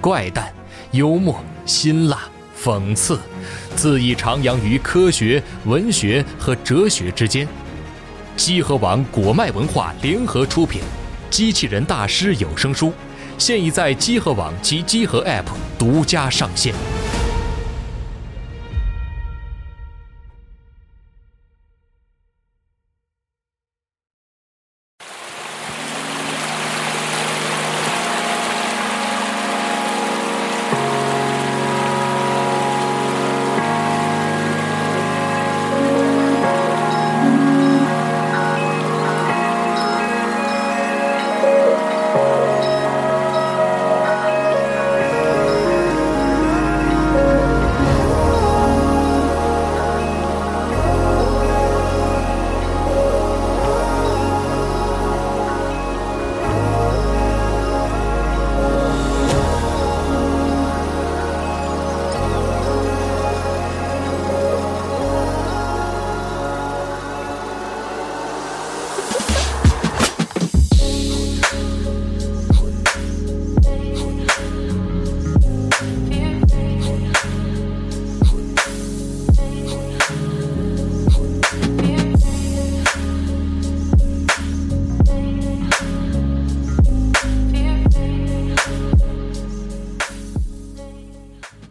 [0.00, 0.52] 怪诞、
[0.92, 2.20] 幽默、辛辣、
[2.60, 3.18] 讽刺，
[3.76, 7.46] 恣意徜徉于科学、文学和哲学之间。
[8.36, 10.80] 机核网果麦文化联合出品，
[11.30, 12.92] 《机器人大师》有声书，
[13.38, 15.46] 现已在机核网及机核 App
[15.78, 16.74] 独家上线。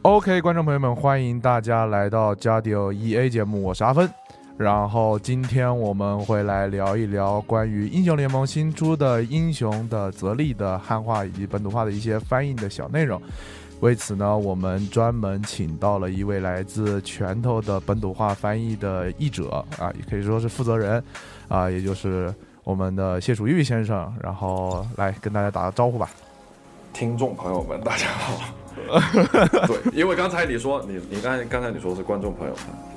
[0.06, 4.08] OK，观众朋友们，欢迎大家来到《加迪欧 EA》节目，我是阿芬。
[4.56, 13.20] 然后今天我们会来聊一聊关于英雄联盟新出的英雄的泽利的汉化以及本土化的一些翻译的小内容。
[13.80, 21.04] 为此呢，我们专门请到了一位来自拳头的本土化翻译的译者啊，也可以说是负责人
[21.48, 22.32] 啊，也就是
[22.64, 24.14] 我们的谢楚玉先生。
[24.22, 26.08] 然后来跟大家打个招呼吧。
[26.94, 28.65] 听众朋友们，大家好。
[29.68, 32.53] 对，因为刚才你说你你刚才刚才你说是观众朋友，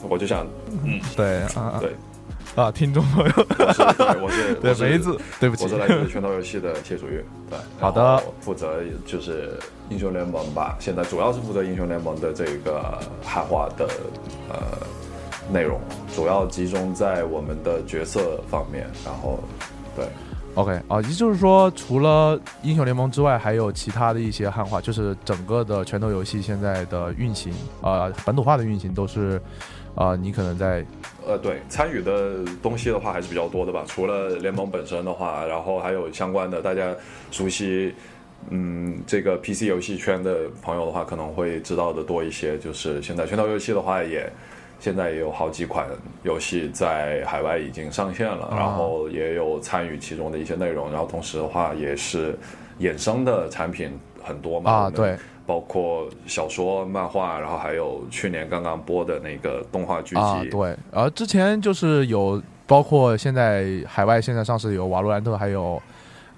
[0.08, 0.46] 我就想，
[0.84, 1.94] 嗯，对啊，对
[2.54, 3.32] 啊，听众朋友，
[4.20, 13.88] 我是 对每一字，对不起，我是来自拳头游戏的谢楚玉，对，好的，负责就是英雄联盟吧，现在主要是负责英雄联盟的这个汉化的
[14.48, 14.56] 呃
[15.52, 15.80] 内容，
[16.14, 19.38] 主要集中在我们的角色方面，然后
[19.94, 20.06] 对。
[20.58, 29.40] OK 啊，也就是说，除了英雄联盟之外，还有其他的一些汉化，就是整个的拳头游戏现在的运行啊，本土化的运行都是
[29.94, 30.84] 啊，你可能在
[31.24, 33.84] 呃，对参与的东西的话还是比较多的吧。
[33.86, 36.92] 除了联盟本身的话，然后还有相关的大家
[37.30, 37.94] 熟悉
[38.50, 42.58] 嗯这个 PC 游戏圈的朋友的话，可能会知道的多一些。
[42.58, 44.28] 就是现在拳头游戏的话也。
[44.80, 45.86] 现在也有好几款
[46.22, 52.38] 游戏在海外已经上线了，然后也有参与其中的一些内容，然后同时的话也是
[52.80, 65.82] 衍生的产品很多嘛啊，对，包括小说、漫画，然后还有去年刚刚播的那个动画剧集，对，而之前就是有包括现在海外现在上市有瓦罗兰特，还有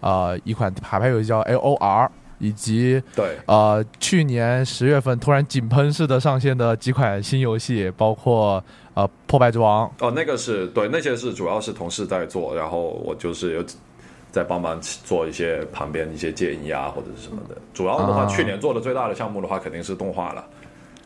[0.00, 2.10] 呃一款海外游戏叫 L O R。
[2.40, 8.64] 以及对呃，去年十月份突然井喷式的上线的几款新游戏，包括
[8.94, 13.64] 呃《破败之王》哦，那个是对那些是主要是同事在做，然后我就是有
[14.32, 17.54] 在帮忙做一些旁边一些建议啊或者是什么的。
[17.74, 20.44] 主要的话，去年做的最大的项目的话，肯定是动画了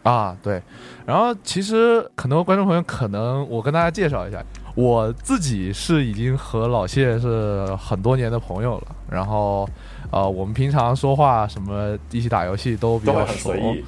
[0.04, 0.36] 啊。
[0.40, 0.62] 对，
[1.04, 4.40] 然后其实很多观众朋友可能我跟大家介绍一下，
[4.76, 9.68] 我自己是已经和老谢是很多年的朋友了，然后。
[10.14, 13.84] 呃，我们平常说话什么一起打游戏都比较随意，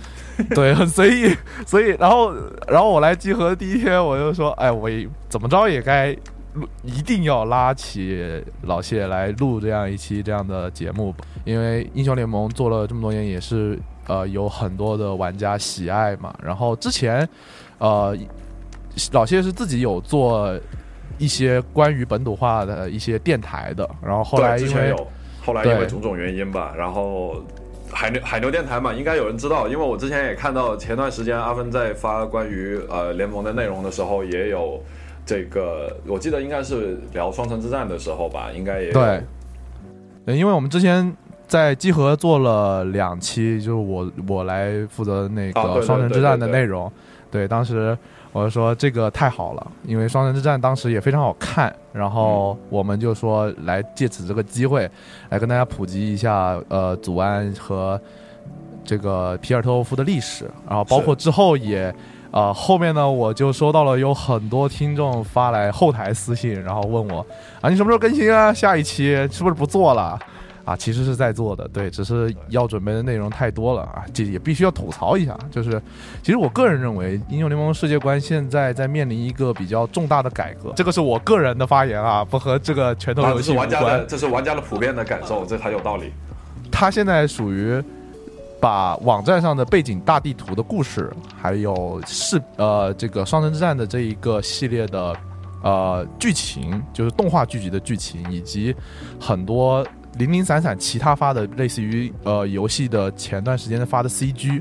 [0.57, 1.33] 对，很随意。
[1.65, 2.35] 所以，然后，
[2.67, 4.91] 然后我来集合第一天，我就说，哎，我
[5.29, 6.13] 怎么着也该
[6.55, 11.15] 录，一定要拉起老谢来录这样一期这样的节目，
[11.45, 13.79] 因为英雄联盟做了这么多年，也是
[14.09, 16.35] 呃有很多的玩家喜爱嘛。
[16.43, 17.29] 然后之前
[17.79, 18.17] 呃
[19.13, 20.59] 老谢是自己有做
[21.19, 25.07] 一些关于本土化的一些电台的，然后后来因为之前有，
[25.47, 27.41] 后来因为种种原因吧，然后
[27.93, 34.83] 海牛海牛电台嘛，应该有人知道，因为我之前也看到前段时间阿芬在发关于呃联盟的内容的时候，也有
[35.25, 38.93] 这个，我记得应该是聊双城之战的时候吧，应该也有。
[38.93, 39.23] 对，
[40.25, 41.17] 呃因为我们之前
[41.47, 46.91] 在集合做了两期，就是我我来负责那个双城之战的内容。
[47.31, 47.97] 对，当时
[48.37, 54.87] 我就说这个太好了，因为双城之战当时也非常好看，然后我们就说来借此这个机会
[55.31, 57.99] 来跟大家普及一下呃祖安和
[58.85, 61.95] 这个皮尔特沃夫的历史，然后包括之后也。
[62.33, 67.25] 呃，后面呢，我就收到了有很多听众发来后台私信，然后问我
[67.63, 68.53] 啊，你什么时候更新啊？
[68.53, 70.19] 下一期是不是不做了？
[70.67, 75.39] 啊，其实是在做的，对，只是要准备的内容太多了啊，这也必须要吐槽一下。
[75.49, 75.81] 就是，
[76.25, 86.13] 其实我个人认为，英雄联盟世界观现在在面临一个比较重大的改革，这个是我个人的发言啊，不和这个拳头啊，游戏无这是玩家的，这是玩家的普遍的感受，这很有道理。
[86.73, 87.81] 他现在属于
[88.61, 95.17] 把网站上的背景大地图的故事，还有视呃这个双城之战的这一个系列的
[95.63, 98.75] 呃剧情，就是动画剧集的剧情，以及
[99.21, 99.87] 很多
[100.19, 104.61] 零零散散其他发的类似于呃游戏的前段时间的发的 CG，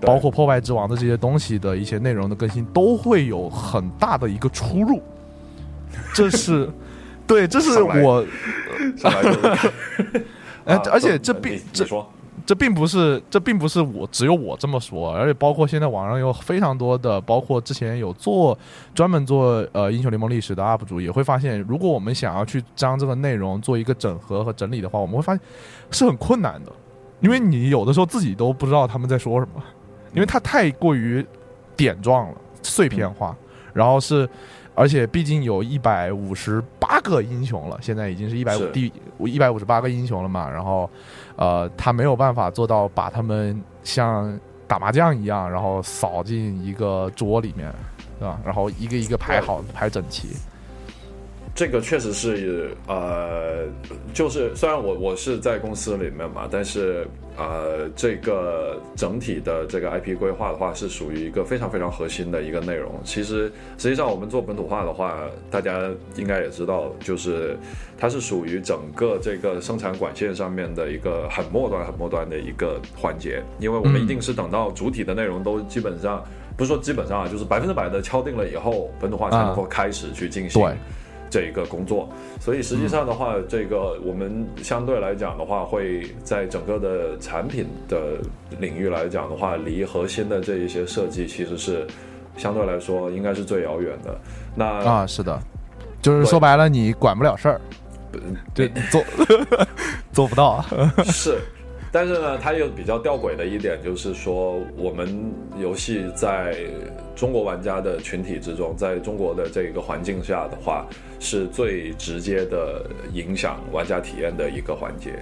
[0.00, 5.02] 包括破败之王的这些东西的一些内容的更新，都会有很大的一个出入。
[6.14, 6.68] 这是
[7.26, 8.24] 对，这是我
[10.64, 11.84] 哎啊，而且这你并这
[12.46, 18.56] 这并不是，这并不是我只有我这么说，而且包括现在网上有非常多的，包括之前有做
[18.94, 25.40] 专门做呃英雄联盟历史的 UP 主也会发现，如果我们想要去将这个内容做一个整合和整理的话，我们会发现
[25.90, 26.72] 是很困难的，
[27.20, 29.62] 因为你有的时候自己都不知道他们在说什么，
[30.12, 31.24] 因为它太过于
[31.76, 33.34] 点状了、碎片化，
[33.72, 34.28] 然后是。
[34.76, 38.72] 而且毕竟有一百五十八个英雄了，现在已经是一百五是。
[38.72, 40.90] 第一百五十八个英雄了嘛，然后
[41.36, 47.72] 呃，他没有办法做到把他们像打麻将一样，然后扫进一个桌里面，
[48.18, 48.38] 对吧？
[48.44, 50.28] 然后一个一个排好排整齐。
[51.54, 53.64] 这个确实是呃，
[54.12, 57.06] 就是虽然我我是在公司里面嘛，但是
[57.36, 63.00] 呃，这个整体的这个 IP 规划的话，是属于一个非常非常核心的一个内容。
[63.04, 67.56] 其实实际上我们做本土化的话，大家应该也知道，就是
[67.96, 76.24] 它是属于整个这个生产管线上面的一个很末端、很末端的一个环节，因为我们嗯一定是等到主体的内容都基本上。
[76.56, 80.62] 不是说基本上啊，就是百分之百的敲定了以后，本土化才能够开始去进行。
[80.62, 80.72] 对
[81.34, 82.08] 这一个工作，
[82.38, 88.18] 所以实际上的话，这个我们相对来讲的话，会在整个的产品的
[88.60, 91.84] 领域来讲的话，离核心的这一些设计其实是
[92.36, 94.16] 相对来说应该是最遥远的。
[94.54, 95.36] 那啊，是的，
[96.00, 97.60] 就是说白了，你管不了事儿，
[98.54, 99.02] 对做
[100.12, 100.64] 做不到啊。
[101.06, 101.36] 是，
[101.94, 106.56] 但是呢，它又比较吊诡的一点就是说，我们游戏在
[107.14, 110.84] 中国玩家的群体之中，在中国的这个环境下的话，
[111.20, 115.12] 是最直接的影响玩家体验的一个环节。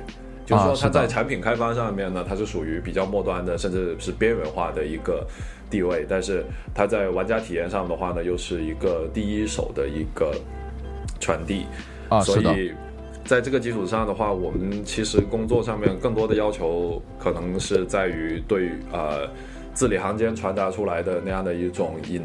[0.47, 5.27] 就是说，它在产品开发上面呢，它是属于比较末端的，甚至是边缘化的一个
[5.69, 6.07] 地位。
[6.09, 6.43] 但是
[6.75, 10.35] 它在玩家体验上的话呢，又是一个第一手的一个
[11.21, 11.67] 传递。
[12.25, 12.73] 所以
[13.25, 19.29] 在这个基础上的话，我们其实工作上面更多的要求，可能是在于对呃
[19.73, 22.23] 字里行间传达出来的那样的一种隐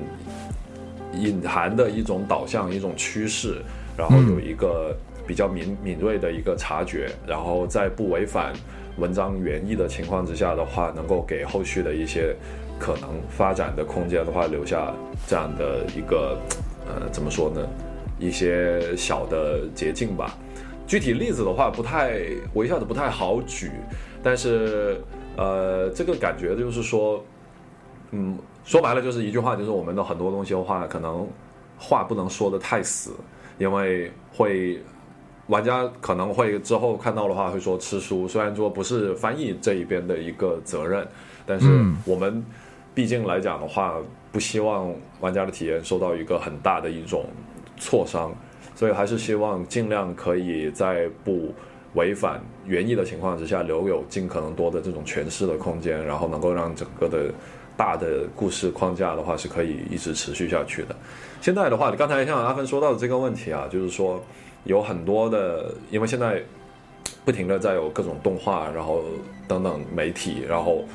[1.14, 3.62] 隐含的一种导向、一种趋势，
[3.96, 8.52] 然后有一个比较敏敏锐的一个察觉，然后在不违反
[8.98, 12.36] 文章原意的情况之下的话，能够给后续的一些
[12.80, 14.94] 可能发展的空间的话，留下
[15.28, 16.38] 这样的一个
[16.88, 17.62] 呃怎么说呢？
[18.20, 20.36] 一些小的捷径吧。
[20.88, 22.18] 具体例子的话，不太
[22.54, 23.70] 我一下子不太好举，
[24.24, 25.00] 但是
[25.36, 27.24] 呃，这个感觉就是说，
[28.12, 31.28] 嗯，说白了就是一句话，就是我们的很多东西的话，可能
[31.78, 33.12] 话不能说的太死，
[33.58, 34.82] 因为会
[35.48, 41.06] 玩家可能会之后看到的话会说吃书，虽然说不是翻译这一边的一个责任，
[41.46, 41.98] 但是嗯。
[42.06, 42.44] 我们
[42.96, 43.96] 毕竟来讲的话，
[44.32, 47.26] 不希望玩家的体验受到一个很大的一种
[47.78, 48.34] 挫伤，
[48.78, 51.52] 所以还是希望尽量可以在不
[51.96, 57.34] 违反原意的情况之下，留有尽可能多的这种诠释的空间，然后能够让整个的
[57.76, 60.96] 大的故事框架的话是可以一直持续下去的。
[61.42, 64.24] 现在的话，刚才像阿芬说到的这个问题啊，就是说
[64.66, 66.40] 有很多的，因为现在
[67.26, 69.04] 不停的在有各种动画，然后
[69.48, 70.86] 等等媒体，然后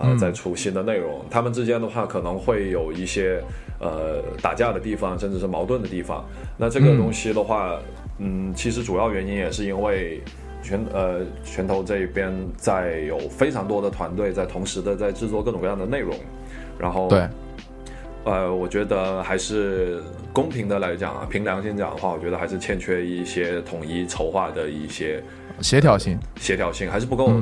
[0.00, 1.24] 啊，在出新的内容。
[1.30, 3.40] 他们之间的话可能会有一些
[3.80, 6.24] 呃打架的地方，甚至是矛盾的地方。
[6.56, 7.76] 那这个东西的话，
[8.18, 10.22] 嗯，其实主要原因也是因为
[10.62, 16.14] 拳呃拳头这边在有非常多的团队在同时的在制作各种各样的内容，
[16.78, 17.26] 然后对。
[18.22, 25.22] 呃，我觉得还是公平的来讲啊，凭良心讲的话，我觉得还是欠缺一些统一筹划的一些
[25.62, 27.32] 协调性，协调性还是不够，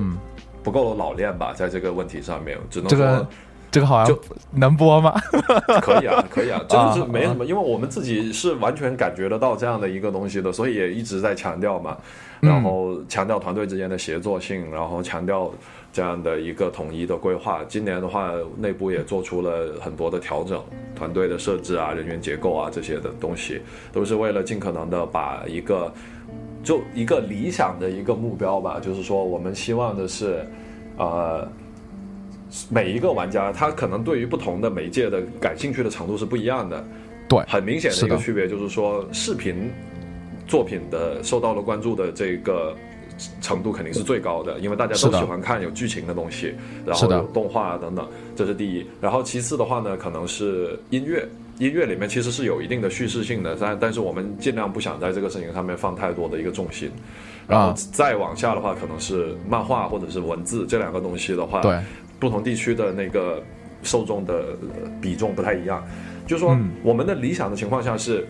[0.62, 3.26] 不够老练吧，在这个问题上面，只能说这个
[3.86, 4.16] 好像
[4.52, 5.14] 能播吗？
[5.80, 11.96] 可以啊，可以啊， 真的是没什么，因为我们自己是完全感觉得到这样的一个东西的，所以也一直在强调嘛，
[12.40, 15.50] 然后强调团队之间的协作性，然后强调。
[15.90, 20.62] 这样的一个统一的规划，今年的话，内部也做出了很多的调整，
[20.94, 25.90] 团队的设置啊、人员结构啊这些的东西，都是为了尽可能的把一个，
[26.62, 30.46] 就一个理想的一个目标吧，就是说，我们希望的是，
[30.98, 31.50] 呃，
[32.68, 36.84] 每一个玩家他可能对于不同的媒介的感兴趣的程度是不一样的，
[37.28, 39.70] 对，很明显的一个区别就是说，视频
[40.46, 42.74] 作品的受到了关注的这个。
[43.40, 46.54] 程度肯定是最高的，因为大家都喜欢看有剧情的东西，
[46.86, 48.86] 然后有动画等等，这是第一。
[49.00, 51.28] 然后其次的话呢，可能是音乐，
[51.58, 56.88] 音乐里面其实是有一定的叙事性的，但但是我们尽量不想在这个事情上面放太多的一个重心。
[57.48, 61.76] 然后再往下的话，可能是漫画或者是文字这两个东西的话，对
[62.18, 63.42] 不同地区的那个
[63.82, 64.56] 受众的
[65.00, 65.84] 比重不太一样。
[66.26, 68.26] 就是说，我们的理想的情况下是。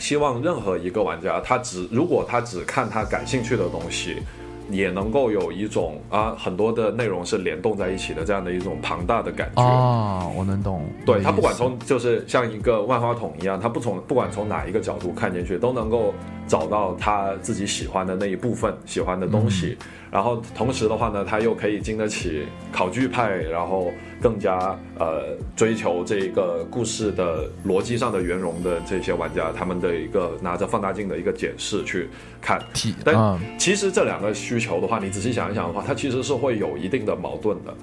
[0.00, 4.22] 希望任何一个玩家，他只如果他只看他感兴趣的东西，
[4.70, 10.84] 也能够有一种啊很多的内容是联动在一起的这样的一种庞大的感觉啊，我能懂。
[11.04, 16.14] 对他不管从就是像一个万花筒一样，他不从不管从哪一个角度看进去，都能够
[16.46, 19.76] 找到他自己喜欢的那一部分喜欢的东西。
[20.10, 32.08] 然后同时的话呢，他又可以经得起考据派，然后更加呃追求这一个故事的逻辑上的圆融的这些玩家，他们的一个拿着放大镜的一个检视去
[32.40, 32.58] 看。
[33.04, 37.74] 但其实这两个需求的话，你仔细想一想的话，它其实是会有一定的矛盾的。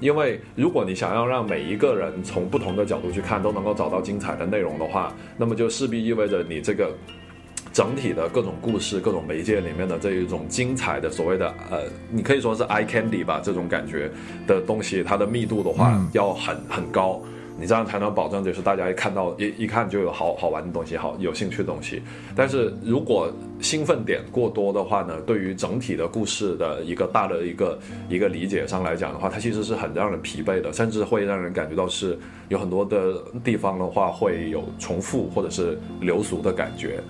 [0.00, 6.90] 因为如果你想要让每一个人从不同的角度去看都能够找到精彩的内容的话，那么就势必意味着你这个。
[7.76, 14.10] 整体的各种故事、各种媒介里面的这一种精彩的所谓的呃，你可以说是 eye candy 吧，这种感觉
[14.46, 17.20] 的东西，它的密度的话要很很高，
[17.60, 22.00] 你这样才能保证就是大家一看到一一看就有好好玩的东西，好有兴趣的东西。
[22.34, 23.30] 但是如果
[23.60, 27.78] 兴奋点过多的话呢，对于整体的故事的一个大的一个
[28.08, 32.18] 一个理解上来讲的话，它其实是很让人疲惫的，甚至会让人感觉到是
[32.48, 37.00] 有很多的地方的话会有重复或者是流俗的感觉。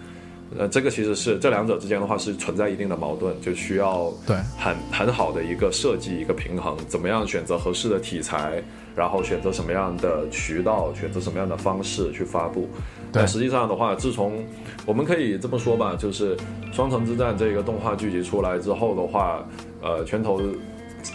[0.56, 8.62] 呃，这个其实是这两者之间的话是存在一定的矛盾，就需要对很很好的一个设计一个平衡，怎么样选择合适的题材，
[8.94, 12.68] 然后选择什么样的渠道，选择什么样的方式去发布。
[13.12, 14.44] 但实际上的话，自从
[14.86, 16.36] 我们可以这么说吧，就是
[16.72, 19.44] 《双城之战》这个动画剧集出来之后的话，
[19.82, 20.40] 呃，拳头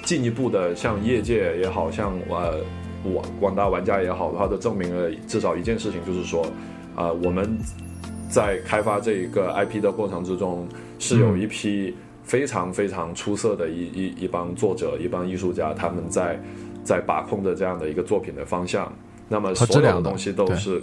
[0.03, 2.59] 进一步的向业界也好像呃
[3.01, 6.45] 广广大玩家也好的话，都证明了至少一件事情，就是说，
[6.95, 7.57] 啊，我们。
[8.31, 10.65] 在开发这一个 IP 的过程之中，
[10.99, 16.39] 是有一批非常非常出色的一一一帮作者、一帮艺术家，他们在
[16.81, 18.91] 在把控着这样的一个作品的方向。
[19.27, 20.81] 那么所有的东西都是，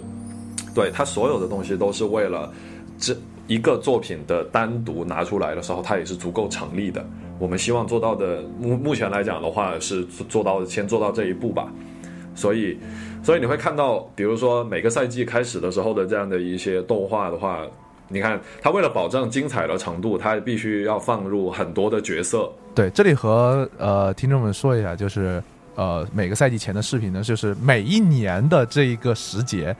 [0.75, 2.53] 对他所有的东西都是为了
[2.99, 7.03] 这一个作品的单独拿出来的时候，它也是足够成立的。
[7.39, 11.73] 我们希望做到的，目目前来讲的话，是做到先做到这一步吧。
[12.35, 12.77] 所以。
[13.21, 17.61] 所以你会看到，比如说每个赛季开始的时候的这样的一些动画的话，
[18.07, 22.51] 你看他为了保证精彩的程度，他必须要放入很多的角色。
[22.73, 25.43] 对，这里和呃听众们说一下，就是
[25.75, 29.75] 呃每个赛季前的视频呢，就是每一年的这一个时节，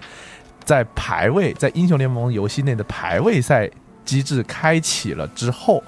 [0.63, 3.69] 在排位在英雄联盟游戏内的排位赛
[4.05, 5.81] 机制开启了之后。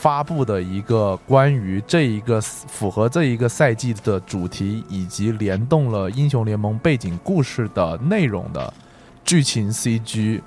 [0.00, 8.72] 发布的一个关于这一个符合这一个赛季的主题，以及联动了英雄联盟背景故事的内容的
[9.24, 10.40] 剧情 CG。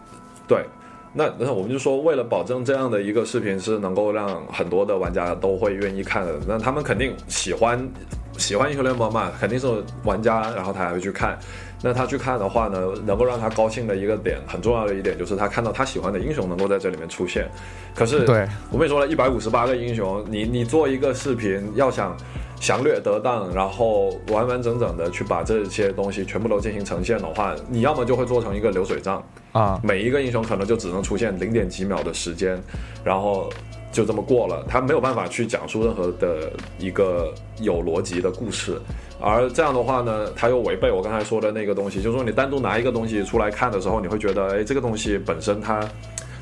[0.48, 0.66] 对，
[1.12, 7.92] 那那我们就说，为了保证这样的一个视频是能够让很多的玩家都会愿意看的，那他们肯定喜欢
[8.38, 9.68] 喜欢英雄联盟嘛，肯定是
[10.06, 11.38] 玩家，然后他还会去看。
[11.84, 17.50] 那他去看的话呢，能够让他高兴的一个点，很重要的一点就是他看到他喜欢的英雄能够在这里面出现。
[17.96, 18.48] 可是，对。
[18.72, 22.16] 我跟你说了，一百五十八个英雄，你你做一个视频，要想
[22.60, 29.24] 详略得当，然后完完整整的去把这些东西全部都进行呈现的话，你要么就会做成一个流水账。
[29.52, 32.58] 啊，每一个英雄可能就只能出现零点几秒的时间，
[33.04, 33.50] 然后
[33.92, 38.80] 就这么过了，他没有办法去讲述任何的一个有逻辑的故事，
[39.22, 45.88] 而这样的话呢，他又违背我刚才说的那个东西，就是说你单独拿一个东西出来看的时候，你会觉得，哎，这个东西本身它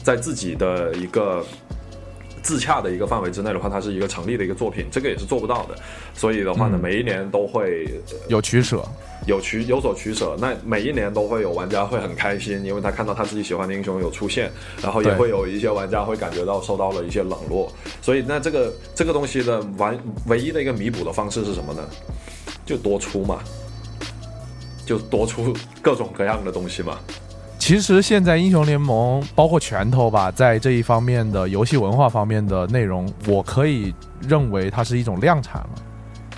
[0.02, 1.46] 在自己的一个
[2.42, 5.76] 自洽的一个范围之内的话，它是一个成立的一个作品，这个也是做不到的。
[6.14, 7.88] 所以的话呢，每一年都会
[8.30, 8.82] 有取舍，
[9.28, 14.50] 有取有所取舍，那每一年都会有玩家会很开心，因为他看到他自己喜欢的英雄有出现，
[14.82, 17.70] 然后也会有一些玩家会感觉到受到了一些冷落，
[18.02, 21.82] 所以那这个这个东西的完唯一的一个弥补的方式是什么呢？
[22.70, 23.40] 就多出嘛，
[24.86, 27.00] 就多出各种各样的东西嘛。
[27.58, 35.70] 其实现在英雄联盟包括拳头吧，在这一方面的游戏文化方面的内容，我可以认为它是一种量产了。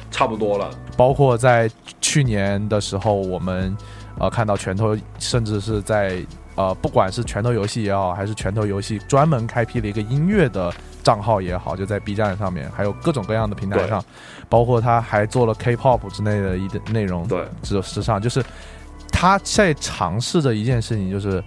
[0.10, 1.70] 差不多了，包括在
[2.00, 3.76] 去年的时候，我们
[4.18, 10.74] 呃看到拳头，甚至是在呃不管是拳头游戏也好，还是拳头游戏专门开辟了一个音乐的
[11.04, 14.04] 账号也好，就在 B 站上面，还有各种各样的平台上，
[14.52, 18.44] 包括他还做了 K-pop 之类的一点内容，对，时时尚，就是
[19.10, 21.42] 他在尝试着一件事情，就是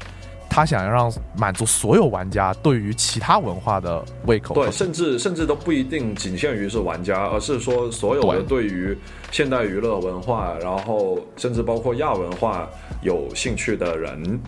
[0.48, 4.54] 他想要让满足所有玩家对于其他文化的胃口。
[4.54, 8.96] 对，甚至甚至都不一定仅限于是玩家，而是说所有的对于
[9.30, 12.66] 现代娱乐文化，然后甚至包括亚文化
[13.02, 14.40] 有兴趣的人。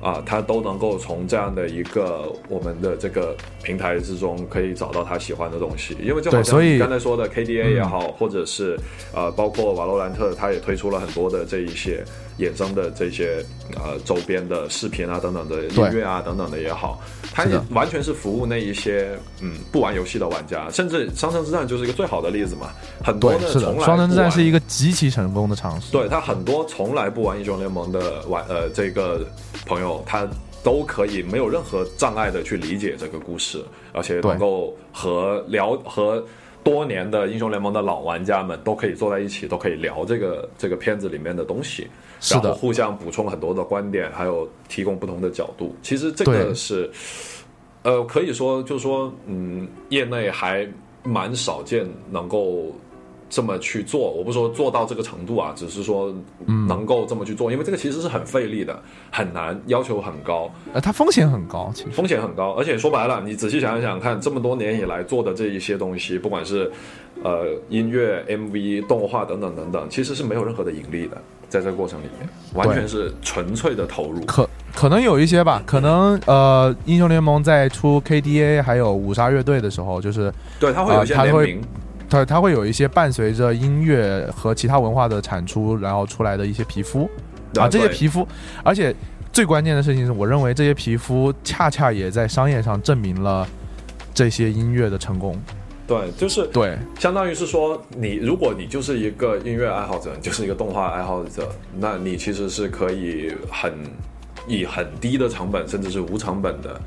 [0.00, 5.96] 啊，他都能够从这样的一个我们的这个平台之中，可以找到他喜欢的东西。
[6.00, 8.78] 因为就好像对所以你刚才说的 KDA 也好，或者是
[9.14, 12.04] 呃，包括瓦罗兰特，他也推出了很多的这一些
[12.38, 17.00] 衍生的这些呃周边的视频啊等等的音乐啊等等的也好，
[17.32, 22.68] 它也完全是服务那一些嗯不玩游戏的玩家，甚至《商城之战》就是一个最好的例子嘛。
[23.02, 25.92] 很多，是的，从来双城之战是一个极其成功的尝试。
[25.92, 29.26] 对他很多从来不玩英雄联盟的玩呃这个
[29.64, 30.28] 朋友，他
[30.62, 36.22] 都可以没有任何障碍的去理解这个故事，而且能够和聊和
[36.66, 41.86] 多年的英雄联盟的老玩家们都可以坐在一起，都可以聊这个这个片子里面的东西，
[42.30, 45.74] 然后互相补充很多的观点，还有提供不同的角度。
[45.80, 46.90] 其实这个是。
[47.82, 50.68] 呃，可以说，就是说，嗯，业内还
[51.04, 52.74] 蛮少见能够
[53.28, 54.10] 这么去做。
[54.10, 56.14] 我不说做到这个程度啊，只是说
[56.68, 58.78] 能够这么去做，因为这个其实是很费力的，
[59.10, 61.90] 很难，要求很高，呃，它风险很高，其实。
[61.90, 62.52] 风险很高。
[62.52, 66.70] 而且说白了，你仔细想一想看，这么多年以来做的这一些东西，不管是
[67.22, 71.16] 呃音乐、MV、动画等等等等，其实是没有任何的盈利的，
[71.48, 74.24] 在这个过程里面，完全是纯粹的投入。
[74.26, 81.62] 可可能有一些吧，可能呃，英雄联盟在出 KDA 还有五杀乐队的时候，就是对，它会有一些联名。
[82.08, 87.08] 它它会有一些伴随着音乐和其他文化的产出，然后出来的一些皮肤
[87.56, 88.26] 啊，这些皮肤，
[88.62, 88.94] 而且
[89.32, 93.46] 最关键的事情是我认为这些皮肤恰恰也在商业上证明了
[94.14, 95.36] 这些音乐的成功。
[95.86, 103.72] 对，就是对相当于是说，你如果你就是一个音乐爱好者，你就是一个动画爱好者，那你其实是可以很
[104.48, 106.80] 以很低的成本，甚至是无成本的。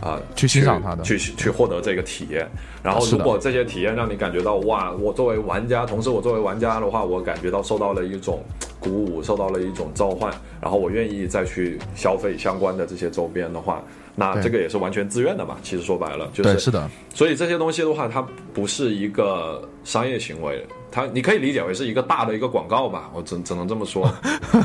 [0.00, 2.48] 啊、去欣赏它的去去获得这个体验。
[2.82, 8.42] 然后，如果这些体验让你感觉到哇，我作为玩家，同时我作为玩家的话，我感觉到受到了一种
[8.78, 13.82] 鼓舞，受到了一种召唤，然后我愿意再去消费相关的这些周边的话，
[14.14, 15.56] 那这个也是完全自愿的嘛。
[15.62, 24.10] 其实说白了，就是，是的，所以这些东西的话，它不是一个商业行为，它你可以理解为是一个大的一个广告吧，我只只能这么说，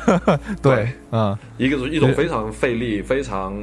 [0.61, 3.57] 对，嗯，一个一种非常费力、非常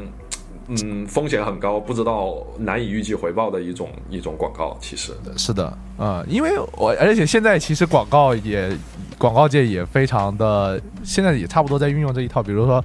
[0.70, 4.76] 嗯风险很高、不知道难以预计回报的一种一种广告。
[4.80, 8.70] 其实，是的，嗯，因为我而且现在其实广告也
[9.18, 12.84] 广告界也非常的，现在也差不多在运用这一套，比如说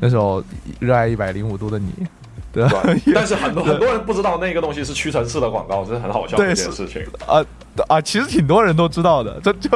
[0.00, 0.40] 那首
[0.78, 1.88] 《热爱一百零五度的你》，
[2.52, 2.82] 对吧？
[3.14, 7.02] 但是很多很多人不知道那个东西是屈臣氏的广告，这是很好笑的一件事情。
[7.26, 7.44] 啊
[7.88, 9.68] 啊，其实挺多人都知道的，这就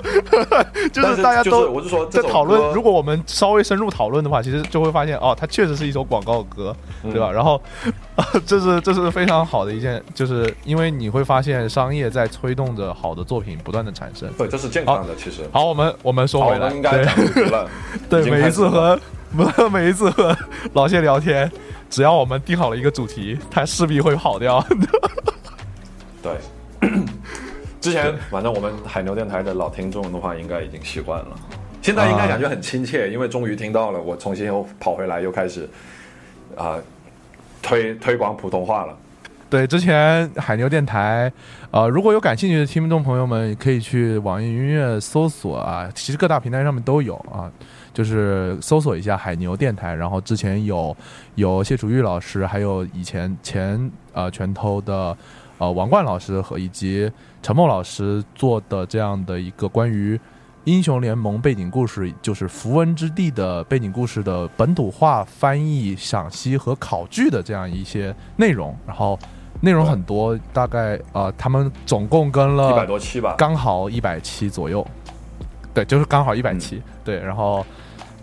[0.92, 2.72] 就是大家就是都我就说这首在讨论。
[2.72, 7.30] 如果我们稍微深入讨论的话，其实就会发现哦，它确实是一首广告歌，嗯对吧？
[7.30, 7.60] 然后，
[8.46, 14.30] 这是这是非常好的一件，就是因为你会发现商业在推动着好的作品不断的产生。
[14.38, 15.42] 对，这是健康的，其实。
[15.52, 17.04] 好，我们我们说，回来，应该
[18.08, 18.98] 对 每一次和
[19.70, 20.36] 每一次和
[20.72, 21.50] 老谢聊天，
[21.90, 24.64] 只要我们定好了一个主题，它势必会跑掉。
[26.22, 26.32] 对，
[27.80, 31.36] 之前反正我们海牛电台的老听众的话，应该已经习惯了。
[31.80, 35.68] 现在应该感觉很亲切，因为终于听到了，我重新又跑回来，又开始
[36.56, 36.76] 啊、
[37.62, 38.96] 推推广普通话了。
[39.48, 41.32] 对，之前海牛电台，
[41.70, 47.50] 呃，如果有感兴趣的听众朋友们，可以去网易云音乐搜索啊，其实各大平台上面都有啊，
[47.94, 50.94] 就是搜索一下海牛电台，然后之前有
[51.36, 55.16] 有谢楚玉老师，还有以前前呃拳头的
[55.56, 57.10] 呃王冠老师和以及
[57.42, 60.18] 陈梦老师做的这样的一个关于
[60.64, 69.18] 英雄联盟背景故事，就是《符文之地》的背景故事的本土化翻译、赏析和考据的这样一些内容，然后
[69.60, 74.86] 内容很多，大概呃他们总共跟了一百多期吧，刚好一百期左右，
[75.72, 77.64] 对，就是刚好一百期，对，然后。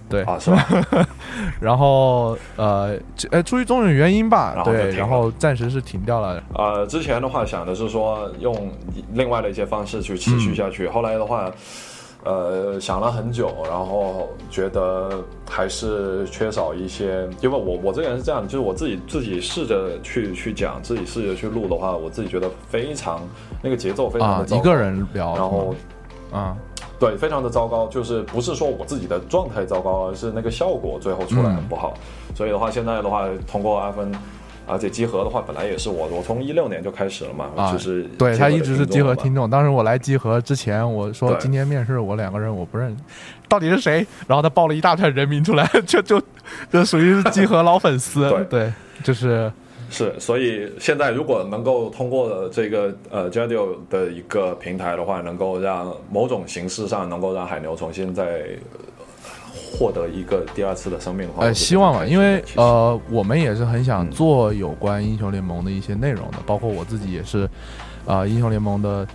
[0.09, 0.65] 对啊，是吧？
[1.59, 2.97] 然后呃，
[3.31, 6.41] 呃，出于种种原因吧，对，然后暂时是停掉了。
[6.53, 8.71] 呃，之前的话想的是说用
[9.13, 11.51] 另外的一些方式去持续下去，后来的话，
[12.23, 15.09] 呃，想了很久，然后觉得
[15.49, 23.21] 还是缺少一些，因为我我这个人是这样，就是我自己自己试着去去讲，自己试着去录的话，我自己觉得非常
[23.61, 25.73] 那个节奏非常的一个人聊，然后
[26.31, 26.55] 啊。
[26.99, 31.93] 对，非常的糟糕，就是不是说我自己的状态糟糕，而是那个效果最后出来很不好。
[32.35, 34.11] 所以的话，现在的话，通过阿芬，
[34.65, 39.49] 而且集合的话，本来也是我，我从一六年就开始了嘛，就是对他一直是集合听众。
[39.49, 42.95] 当时我来集合之前，我说今天面试我两个人我不认，
[43.47, 44.05] 到底是谁？
[44.27, 46.21] 然后他报了一大串人名出来， 就就
[46.71, 48.29] 就属于是集合老粉丝。
[48.49, 48.71] 对，
[49.03, 49.51] 就是。
[49.95, 58.43] 是，所以现在如果能够通过这个呃 Jadio 的一个平台的话，能够让某种形式上能够让海牛重新再
[59.71, 67.49] 获得一个第二次的生命的话，呃，希望吧，因为呃，我们也是很想做有关英雄联盟的一些内容的，包括我自己也是
[68.05, 69.07] 啊英雄联盟的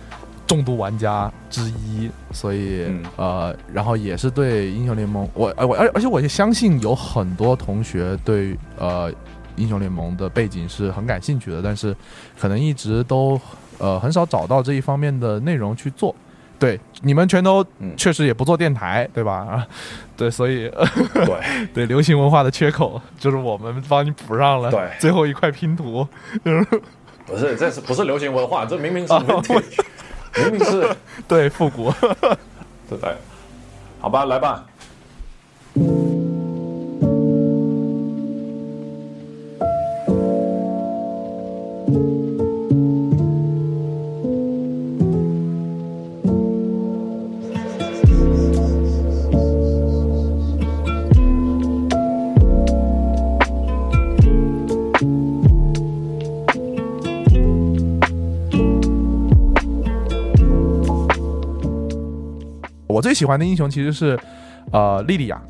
[0.47, 9.13] 重度玩家之一，所以呃，然后也是对英雄联盟，我我而而且我也相信有很多同学对呃。
[9.61, 11.95] 英雄联盟的背景是很感兴趣的，但是
[12.39, 13.39] 可能一直都
[13.77, 16.15] 呃很少找到这一方面的内容去做。
[16.57, 17.65] 对，你们全都
[17.97, 19.33] 确实也不做电台，对吧？
[19.33, 19.67] 啊，
[20.15, 20.71] 对，所以
[21.13, 26.07] 对 对流行文化的缺口就是我们帮你补上了，对，最后一块拼图。
[27.25, 28.65] 不是，这是不是流行文化？
[28.65, 29.13] 这明明是
[30.37, 30.95] 明明是
[31.27, 31.91] 对复古，
[32.87, 33.15] 对对，
[33.99, 34.63] 好吧，来吧。
[62.87, 64.19] 我最喜欢的英雄其实是，
[64.71, 65.41] 呃，莉莉娅，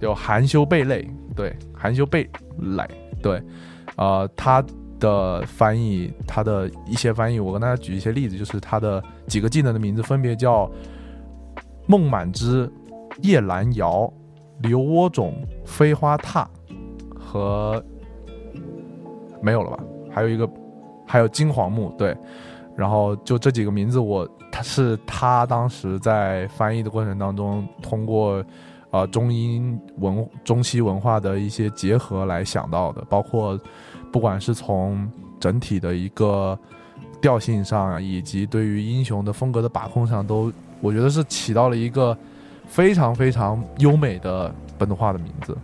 [0.00, 2.26] 有含羞贝类，对，含羞贝
[2.58, 2.82] 类，
[3.20, 3.42] 对，
[3.96, 4.64] 呃，他
[4.98, 10.70] 的翻译，他的一些翻译，我跟大家举一些例子，就是他的几个技能的名字分别叫
[11.86, 12.70] 孟满枝、
[13.22, 14.12] 叶兰瑶、
[14.60, 16.48] 刘窝种、飞花踏
[17.18, 17.82] 和
[19.42, 19.82] 没有了吧？
[20.10, 20.48] 还有一个，
[21.06, 22.16] 还有金黄木，对，
[22.76, 24.28] 然后就这几个名字我。
[24.52, 28.42] 他是他当时在翻译的过程当中，通过
[28.90, 33.58] 呃中英文中西文化的一些结合来想到的，包括
[34.10, 36.58] 不管是从整体的一个
[37.20, 42.16] 调性上，以及对于英雄的风格的把控上，都我觉得是起到了一个
[42.66, 45.56] 非常非常优美的本土化的名字。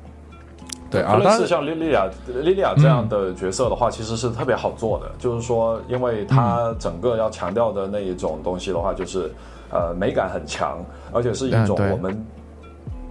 [0.90, 5.11] 对，类似像莉莉娅、莉莉娅这样的角色的话，其实是特别好做的。
[5.18, 9.32] 就是说，因为它整个要强调的那一种东西的话，就是
[9.70, 12.26] 呃美感很强，而且是一种我们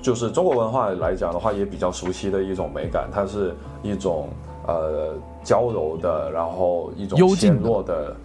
[0.02, 3.08] 就是中国文化来讲的话也比较熟悉的一种美感。
[3.12, 4.30] 它是一种
[4.68, 8.16] 呃娇柔的，然后一种纤弱的、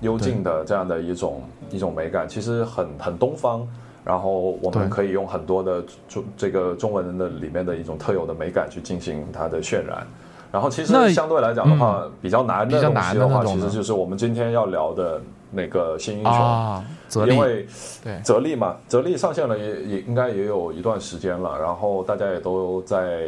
[0.00, 3.66] 幽静的这样的一种一种美感，其实很很东方。
[4.04, 10.06] 然后我们可以用很多的中这个中文的里面的一种特有的美感去进行它的渲染，
[10.52, 15.18] 然后其实相对来讲的话，比较难的东西的话，其实就是我们今天要聊的
[15.54, 16.84] 那个新英雄啊，
[17.28, 17.66] 因为
[18.02, 23.22] 对泽利嘛，泽利上线了也也应该也有一段时间了，然后大家也都在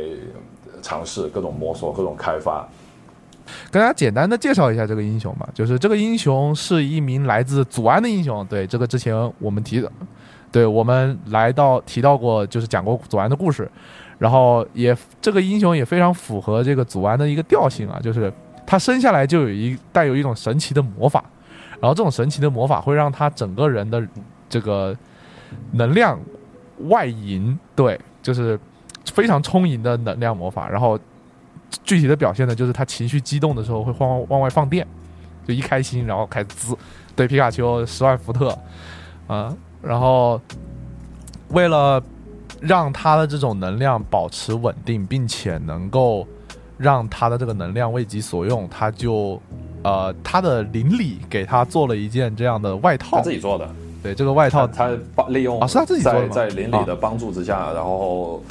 [0.83, 2.67] 尝试各种摸索、各种开发。
[3.71, 9.91] 跟大家简单的介绍一下这个英雄吧，就是这个英雄是一名来自祖安的英雄，对这个之前我们提的。
[10.53, 13.71] 对我们来到提到过，就是讲过祖安的故事，
[14.17, 18.33] 然后也这个英雄也非常符合这个祖安的一个调性啊，就是
[18.65, 21.23] 他生下来就有一带有一种神奇的魔法，
[21.81, 24.07] 然后这种神奇的魔法会让他整个人的
[24.49, 24.97] 这个
[25.73, 26.19] 能量
[26.89, 28.59] 外盈，对，就是
[29.13, 30.69] 非常充盈的能量魔法。
[30.69, 30.99] 然后
[31.85, 34.87] 具体的表现呢，就是他情绪激动的时候会往往外放电，
[35.47, 36.77] 就一开心然后开滋，
[37.15, 38.57] 对皮卡丘十万伏特，
[39.27, 39.55] 啊。
[39.83, 40.41] 然后，
[41.51, 42.03] 为了
[42.61, 46.27] 让他的这种能量保持稳定，并且能够
[46.77, 49.41] 让他的这个能量为己所用，他就
[49.87, 53.19] 呃，他的邻里给他做了一件这样的外套。
[53.19, 53.71] 他自，己做的，
[54.03, 54.67] 对这个外套。
[54.67, 54.91] 他
[55.29, 58.43] 利用啊是他自己做在在邻里的帮助之下，然后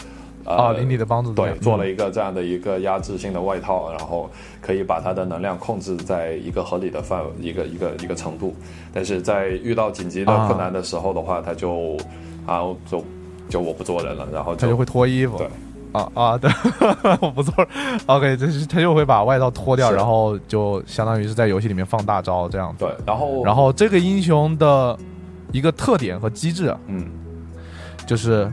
[0.46, 1.48] 呃啊邻里的帮助之下。
[1.48, 4.30] 对，嗯做了一个这样的一个压制性的外套，然后
[4.62, 8.56] 可以把它的能量控制在一个合理的范围，一个一个一个程度。
[8.94, 11.98] 但是在遇到紧急的啊困难的时候的话，他就
[12.46, 13.04] 啊就
[13.50, 15.38] 就我不做人了，然后他就会脱衣服。
[15.38, 15.48] 对。
[15.96, 16.52] 啊啊，对，
[17.22, 17.66] 我不错。
[18.08, 22.86] OK，这是他就会把外套脱掉，然后就相当于是在游戏里面放大招这样子。
[22.86, 24.98] 对，然后然后这个英雄的
[25.52, 27.06] 一个特点和机制啊，嗯
[28.06, 28.52] 就是，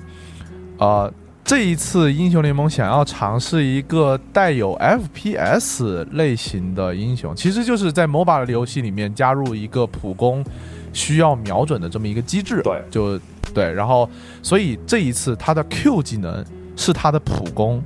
[0.79, 1.13] 呃，
[1.45, 10.45] 这一次英雄联盟想要尝试一个带有 FPS 类型的英雄，其实就是在 MOBA 的游戏里面加入一个普攻
[10.93, 12.63] 需要瞄准的这么一个机制。
[12.63, 13.19] 对就
[13.53, 14.09] 对，然后
[14.43, 16.43] 所以这一次他的 Q 技能
[16.77, 17.83] 是他的普攻，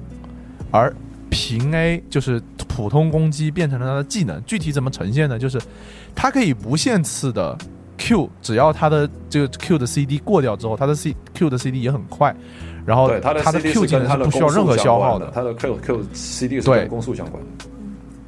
[0.70, 0.94] 而
[1.30, 4.42] 平 A 就是普通攻击变成了他的技能。
[4.44, 5.38] 具体怎么呈现呢？
[5.38, 5.60] 就是
[6.14, 7.56] 他可以无限次的
[7.98, 12.34] Q，只要他的这个 Q 的 CD 过掉之后，他的 C Q 的 CD 也很快，
[12.84, 17.48] 然后他的 Q 技能是不需要任何消耗的，他的 Q Q CD 是对跟攻速相关的。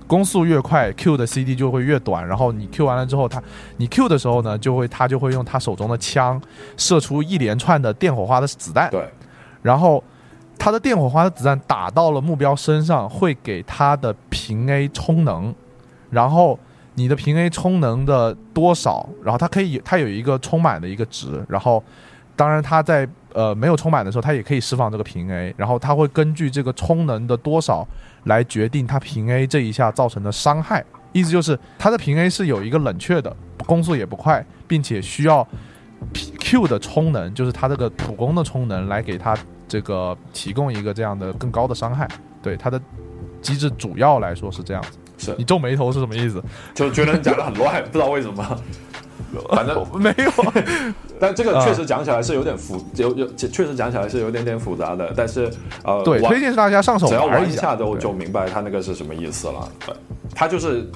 [0.07, 2.27] 攻速越快，Q 的 CD 就会越短。
[2.27, 3.43] 然后你 Q 完了之后，他
[3.77, 6.41] 你 Q 的时候呢，就会他就会用他手中的枪
[6.79, 9.07] 射出一连串的电火花的子弹，对
[9.61, 10.03] 然后
[10.59, 15.55] 它的电火花的子弹打到了目标身上，会给它的平 A 充能，
[16.11, 16.59] 然后
[16.95, 21.83] 你的平 A 充能的多少，然后它可以它有一个充满的一个值，然后
[22.35, 27.87] 当然它在呃没有充满的时候，它也可以释放这个平 A，然后它会根据这个充能的多少
[28.25, 30.85] 来决定它平 A 这一下造成的伤害。
[31.13, 35.47] 意思就是它的平 A 是有一个冷却的，攻速也不快，并且需要
[36.39, 39.35] Q 的充能，就是它这个普攻的充能来给它
[39.69, 42.09] 这个提供一个这样的更高的伤害。
[42.43, 42.81] 对它的
[43.43, 44.99] 机制主要来说是这样子。
[45.19, 46.43] 是你皱眉头是什么意思？
[46.75, 48.61] 就觉得你讲的很乱，不知道为什么。
[49.51, 50.31] 反正，没有，
[51.21, 55.13] 但这个啊确实讲起来是有点复，有有确实讲起来是有点点复杂的。
[55.15, 55.51] 但是，
[55.85, 59.69] 呃，对，玩推荐大家上手只要玩一下就对就明白它那个是什么意思了。
[59.85, 59.95] 对，
[60.35, 60.89] 它就是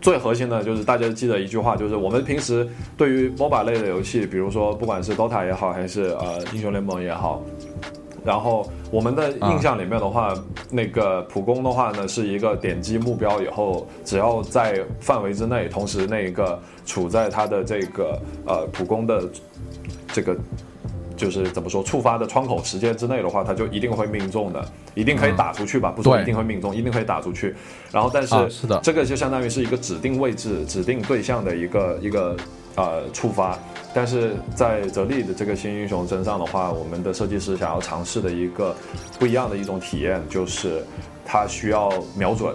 [0.00, 7.42] 最核心的，就是大家记得一句话，就是我们平时对于 MOBA 类的游戏，比如说不管是 DOTA 也好，还是呃英雄联盟也好。
[8.24, 10.34] 然后我们的印象里面的话，
[10.70, 19.22] 那个普攻的话呢，是一个点击目标以后，只要在范围之内，同时那个处在它的这个呃普攻的
[20.12, 20.34] 这个
[21.16, 25.92] 就是怎么说触发的窗口时间之内的话，它就一定会命中的，一定可以打出去吧？
[25.94, 27.54] 不说一定会命中，一定可以打出去。
[27.92, 32.36] 然后，但是、啊是的这个就相当于是一个指定位置、指定对象的一个一个
[32.76, 33.58] 呃触发。
[33.94, 38.74] 但是在泽利的这个新英雄身上的话，我们的设计师想要尝试的一个
[39.18, 40.82] 不一样的一种体验，就是
[41.24, 42.52] 它需要瞄准，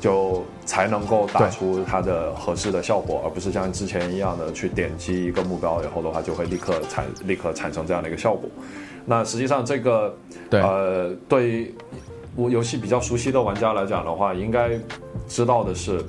[0.00, 8.48] 就才能够打出它的合适的效果，而不是像之前一样的去点击一个目标然后的话，就会立刻产立刻产生这样的一个效果。
[9.04, 10.16] 那实际上这个
[10.48, 11.74] 对呃，对于
[12.34, 14.70] 我游戏比较熟悉的玩家来讲的话，应该
[15.28, 16.04] 知道的是，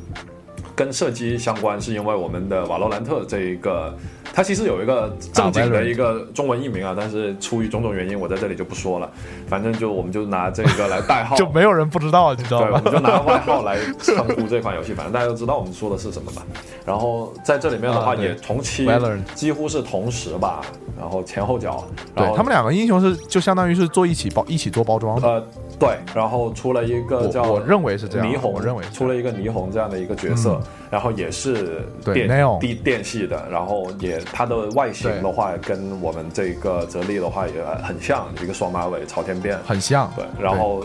[0.77, 3.91] 跟射击相关，是因为我们的瓦罗兰特这一个，
[4.31, 9.09] 它其实有一个正经的一个中文译名啊，但是出于种种原因，我在这里就不说了。
[9.47, 12.93] 反正就我们就拿这个来代号， 就没有人不知道，你知道对，我们？
[12.93, 16.45] 就拿外号来称呼这款游戏，反正大家都知道我们说的是什么吧。
[16.85, 18.87] 然后在这里面的话，也同期
[19.33, 20.61] 几乎是同时吧，
[20.95, 25.43] 然后前后脚，对他们两个英雄是就相当于是做一起包一起做包装的，呃
[25.79, 30.59] 对，然后出了一个叫我我认为是这样，霓虹，我认为是出了一个霓虹这样的一个角色，
[30.89, 40.83] 然后也是对电 Neon 电电系的，然后也它的外形的话跟我们这个泽丽的话也很像，一个双马尾朝天辫，很像，对，然后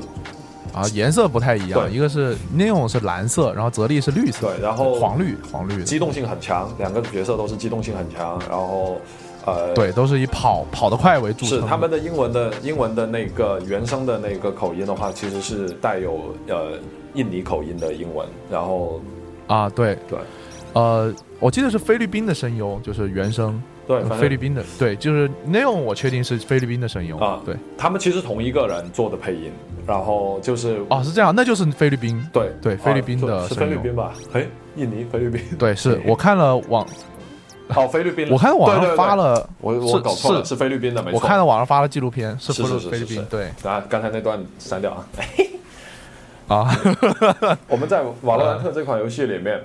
[0.74, 9.00] 啊颜色不太一样，对一个是 neon 是蓝色，然后泽丽是绿色，对，然后黄绿黄绿，机动性很强，两个角色都是机动性很强，然后
[9.46, 11.60] 呃对，都是以跑跑得快为著称。
[11.60, 16.72] 是他们的英文的英文的那个原声的那个口音的话，其实是带有呃
[17.14, 19.00] 印尼口音的英文，然后
[19.46, 20.18] 啊，对对
[20.72, 29.52] 呃，我记得是菲律宾的声优，就是原声，对，菲律宾的，对，就是 neon，我确定是菲律宾的声优啊对，他们其实同一个人做的配音，
[29.86, 34.14] 然后就是哦，是这样，那就是菲律宾，对对菲律宾的啊是菲律宾吧？
[34.32, 36.86] 哎，印尼菲律宾对，是 我看了网，
[37.76, 38.96] 哦菲律宾，我看网上对对对。
[38.96, 40.50] 发了，我我搞错了，是。
[40.50, 41.20] 是菲律宾的，没错。
[41.20, 43.44] 我看到网上发了纪录片，是是菲律是是是是，菲律宾对。
[43.70, 45.06] 啊，刚才那段删掉啊。
[46.48, 46.68] 啊，
[47.68, 49.58] 我们在《瓦罗兰特》这款游戏里面，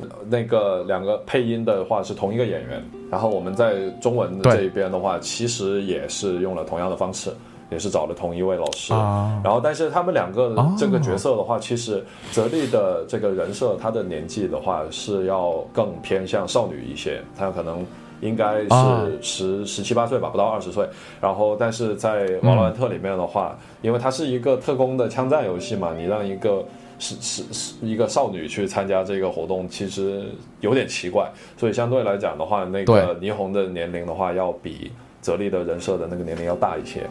[0.00, 4.52] 呃那个两个配音的话是同一个演员，然后我们在中文对。
[4.56, 7.34] 这一边的话，其实也是用了同样的方式，
[7.70, 8.92] 也是找了同一位老师。
[8.92, 17.84] 啊然后，但是他们两个哦这个角色的话，其实泽丽的这个人设，她的年纪的话是要更偏向少女一些，她可能
[18.20, 20.88] 应该啊是十十七八岁吧，不到二十岁。
[21.20, 26.64] 然后，但是在《瓦罗兰特》里面的话，因为它是一个特工的枪战游戏嘛，你让一个
[26.98, 30.24] 是是是一个少女去参加这个活动，其实
[30.60, 31.30] 有点奇怪。
[31.58, 37.06] 所以相对来讲的话，那个霓虹的年龄的话，要比泽丽的人设的那个年龄要大一些。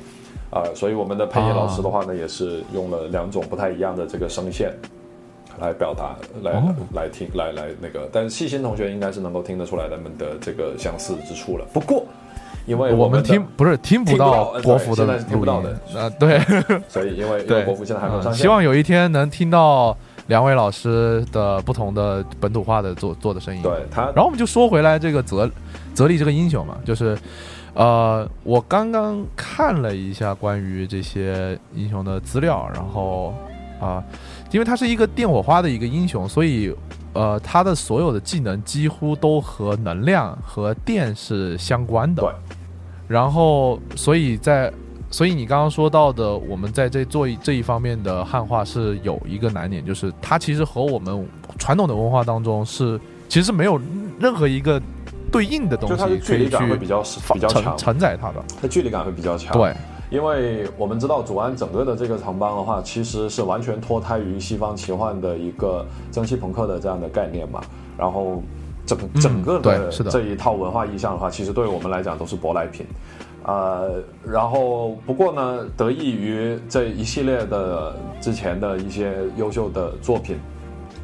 [0.51, 4.73] 啊、所以我们的配音老师的话呢，也是用了两种不太一样的这个声线
[5.59, 6.73] 来表达，来、哦。
[6.93, 8.07] 来听，来来那个。
[8.11, 11.65] 但是细心同学应该是能够听得出来他们的这个相似之处了。
[11.73, 12.05] 不过，
[12.65, 15.69] 因为们我们听不是听不到国服的对现在是听不到的。
[15.99, 16.39] 啊，对。
[16.87, 23.61] 所以因为国服现在还没有嗯上线，希望有一天能听到两位老师的不同的本土化的做做的声音。
[23.61, 25.49] 对他然后我们就说回来这个泽
[25.93, 27.17] 泽利这个英雄嘛，就是
[27.73, 33.33] 呃，我刚刚看了一下关于这些英雄的资料，然后
[33.79, 34.01] 啊、
[34.51, 36.73] 因为他是一个电火花的一个英雄，所以
[37.13, 42.23] 呃，他的所有的技能几乎都和能量和电是相关的。
[42.23, 42.31] 对。
[43.07, 44.73] 然后，所以在
[45.11, 51.25] 所以你刚刚说到的，我们在这做这一方面的汉化是有一个难点，就是它其实和我们
[51.57, 53.79] 传统的文化当中是其实是没有
[54.19, 54.81] 任何一个
[55.31, 57.01] 对应的东就它的西距离感会比去较
[57.33, 58.43] 比较强承，承载它的。
[58.61, 59.53] 它距离感会比较强。
[59.53, 59.73] 对，
[60.09, 67.61] 因为我们知道祖安整个的这个长邦的话，其实是完全脱胎于西方奇幻的一个蒸汽朋克的这样的概念嘛。
[67.97, 68.43] 然后
[68.85, 72.85] 整嗯整个的这一套文化意象的话，其实对我们来讲都是舶来品。
[73.47, 80.37] 呃，然后不过呢，得益于这一系列的之前的一些优秀的作品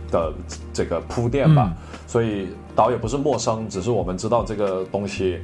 [0.10, 0.34] 的
[0.74, 1.72] 这个铺垫吧，
[2.08, 5.40] 所以导也不是陌生，只是我们知道这个东西，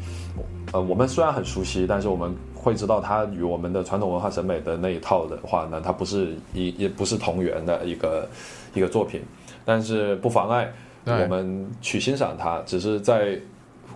[0.73, 8.27] 呃，我们虽然很熟悉，但是我们会知道它与我们的传统文化审美的那一套的话呢，它不是一也不是同源的一个
[8.73, 9.21] 一个作品，
[9.63, 10.73] 但是不妨碍
[11.05, 13.39] 我们去欣赏它，只是在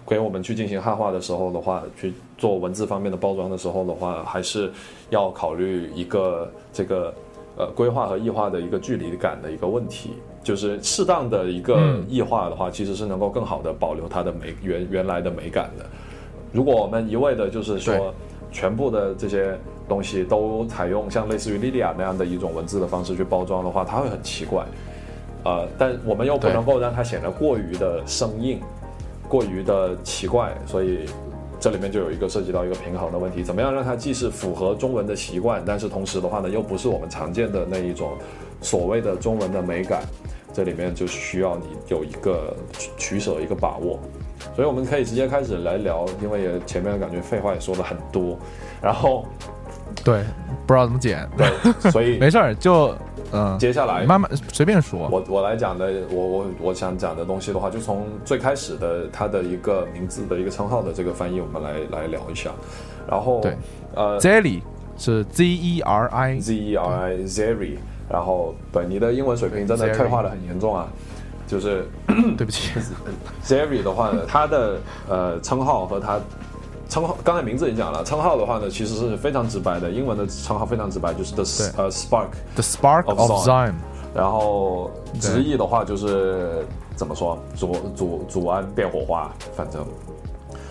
[0.05, 4.71] 给我们去进行汉化的时候的话，去做文字方面的包装的时候的话，还是
[5.11, 7.13] 要考虑一个这个
[7.55, 10.13] 呃规划和异化的一个距离感的一个问题。
[10.43, 15.85] 就是适当的一个嗯异化的话，其实是能够更好的保留它的美原原来的美感的。
[16.51, 18.11] 如果我们一味的就是说
[18.51, 19.55] 全部的这些
[19.87, 24.65] 东西都采用像类似于莉莉娅那样的一种文字的方式去包装的话，它会很奇怪。
[25.43, 28.59] 呃，但我们又不能够让它显得过于的生硬，
[29.29, 31.05] 过于的奇怪，所以
[31.61, 38.17] 这里面就有一个涉及到一个平衡的问题，怎么样让它既是符合中文的习惯，但是同时的话呢，又不是我们常见的那一种
[38.61, 40.01] 所谓的中文的美感，
[40.51, 43.99] 这里面就需要你有一个取取舍，一个把握。
[44.55, 48.35] 所以我们可以直接开始来聊，因为也前面感觉废话也说了很多，
[48.81, 49.23] 然后
[50.03, 50.23] 对，
[50.65, 51.47] 不知道怎么剪， 对，
[51.91, 52.95] 所以没事儿，就
[53.31, 55.07] 嗯，接下来慢慢随便说。
[55.11, 62.51] 我我来讲的，我我我想讲的东西的话，就从最开始的它的一个名字的一个称号的这个翻译，我们来来聊一下。
[63.07, 63.55] 然后对，
[63.95, 64.61] 呃 Zelly
[64.97, 67.77] 是 Z E R I，，Z E R I Zeri，
[68.09, 70.87] 然后对你的英文水平真的退化的很严重啊，
[71.47, 71.87] 就是
[72.37, 72.71] 对不起，
[73.43, 74.77] Zeri 的话呢，它的
[75.09, 76.19] 呃称号和它
[76.91, 83.71] 称号，刚才名字也讲了，称号的话呢，其实是非常直白的，英文的称号非常直白，就是 the 对呃 Spark，The Spark Of Zion
[84.13, 86.65] 然后直译的话就是
[86.97, 89.85] 怎么说，祖祖祖安变火花，反正。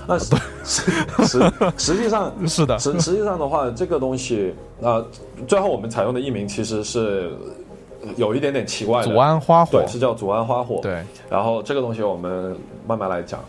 [0.06, 0.92] 那实实
[1.26, 5.02] 实实际上是的实实际上的话，这个东西呃，
[5.48, 7.33] 最后我们采用的译名其实是
[8.16, 9.09] 有一点点奇怪的。
[9.09, 10.80] 祖安花火对，，是叫祖安花火。
[10.83, 12.54] 对，然后这个东西我们
[12.87, 13.40] 慢慢来讲。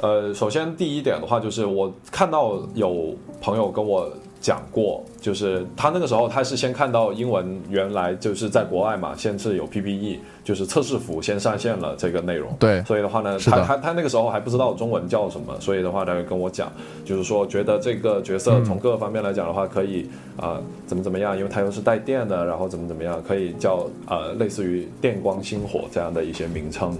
[0.00, 4.08] 呃，首先第一点的话，就是我看到有朋友跟我
[4.40, 12.54] 讲过，就是他那个时候他是先看到英文原来就是在国外嘛，先是有 PPE，就是测试服先上线了这个内容。
[12.60, 16.70] 对所以的话呢，他他他那个时候还不知道中文叫什么，所以的话他就跟我讲，
[17.04, 26.96] 就是说觉得这个角色从各个方面来讲的话，可以啊、怎么怎么样，因为它又是带电的，然后怎么怎么样，可以叫呃类似于电光星火这样的一些名称。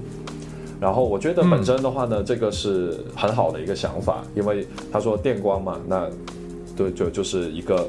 [0.80, 6.08] 然后我觉得本身的话呢，这个是很好的一个想法，因为他说电光嘛，那
[6.76, 7.88] 对就就是一个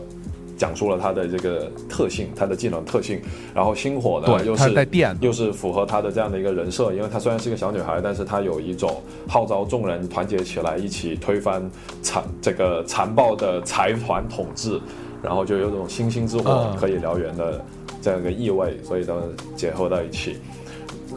[0.57, 3.21] 讲述了它的这个特性，它的技能特性。
[3.53, 11.69] 然后星火呢，对是是带电又是符合她的这样的一个人设，因为她虽然是一个小女孩，但是她有一种号召众人团结起来一起推翻
[12.01, 14.81] 残这个残暴的财团统治，
[15.21, 17.63] 然后就有种星星之火嗯可以燎原的
[18.01, 19.13] 这样一个意味，所以都
[19.55, 20.37] 结合到一起。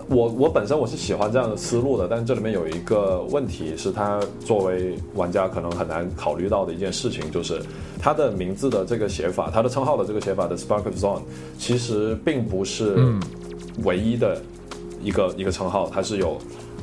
[0.08, 7.62] 我我本身我是喜欢这样的思路的，但是这里面有一个问题是，它作为玩家可能很难考虑到的一件事情，就是
[8.00, 11.20] 他的名字的这个写法，他的称号的这个写法的 Spark of Zone，
[11.58, 12.96] 其实并不是
[13.84, 14.40] 唯一的
[15.02, 16.38] 一个一个称号，它是有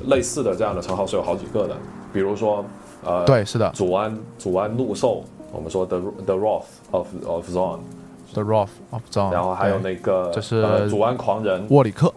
[0.08, 1.76] 类似的这样的称号是有好几个的，
[2.14, 2.64] 比如说
[3.04, 3.70] 呃，对，是的。
[3.72, 12.14] 祖安祖安怒兽，我们说 The The Wrath of of Zone，，The Wrath of Zone，然后还有那个这是呃祖安狂人，沃里克，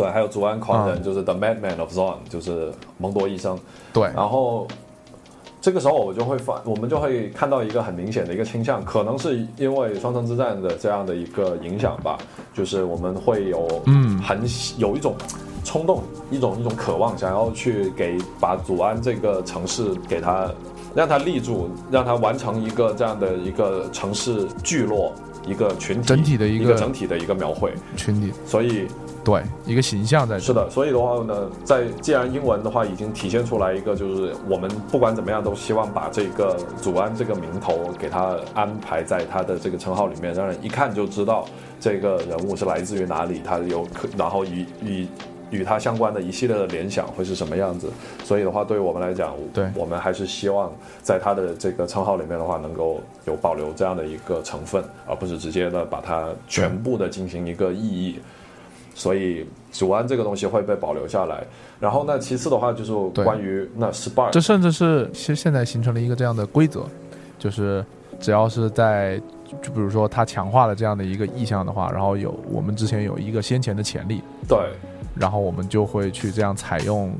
[0.00, 3.58] 对，还有祖安狂人，嗯就是 The Madman of Zone，就是蒙多医生。
[3.92, 4.66] 对，然后
[5.60, 12.18] 这个时候我就会发，我们就会看到一个很明显的一个倾向，可能是因为双城之战的这样的一个影响吧，
[12.54, 14.40] 就是我们会有嗯很
[14.78, 15.14] 有一种
[15.64, 20.50] 冲动，一种一种渴望，想要去给把祖安这个城市给它
[20.94, 25.12] 让它立住，让它完成一个这样的一个城市聚落。
[25.46, 28.86] 一个群体整体的一个整体的一个描绘，群体，所以
[29.22, 41.46] 对，一个形象在这是的，所以的话呢，在既然英文的话已经体现出来一个，就是我们不管怎么样都希望把这个祖安这个名头给他安排在他的这个称号里面，让人一看就知道
[41.78, 45.06] 这个人物是来自于哪里，他有可，然后与与
[45.50, 47.90] 与他相关的一系列的联想会是什么样子。
[48.24, 58.18] 所以的话，对于我们来讲，对我们还是希望在他的这个称号里面的话，能够有保留这样的一个成分，而不是直接的把它全部的进行一个意义。
[59.00, 61.42] 所以祖安这个东西会被保留下来。
[61.80, 62.92] 然后呢，其次的话就是
[63.24, 66.84] 关于那 Spark，这甚至是现现在形成了一个这样的规则，
[67.38, 67.82] 就是
[68.20, 69.18] 只要是在
[69.62, 74.58] 就比如说它强化了这样的一个意向的话，然后有我们之前有一个先前的潜力，对，
[75.14, 77.10] 然后我们就会去这样采用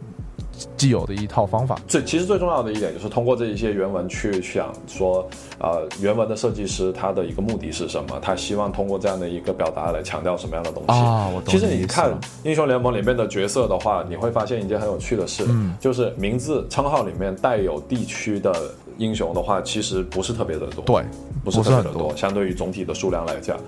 [0.76, 1.78] 既有的一套方法。
[1.86, 8.18] 最其实最重要的一点就是通过这一些原文去想说，呃，原文的设计师他的一个目的是什么？
[8.20, 10.92] 他希望通过这样的一个表达来强调什么样的东西？
[10.92, 18.54] 啊我懂其实你看英雄联盟里面的角色的话，你会发现一件很有趣的事，嗯就是名字称号里面带有地区的
[18.98, 20.84] 英雄的话，其实不是特别的多。
[20.84, 21.04] 对，
[21.44, 23.58] 不是特别的多相对于总体的数量来讲。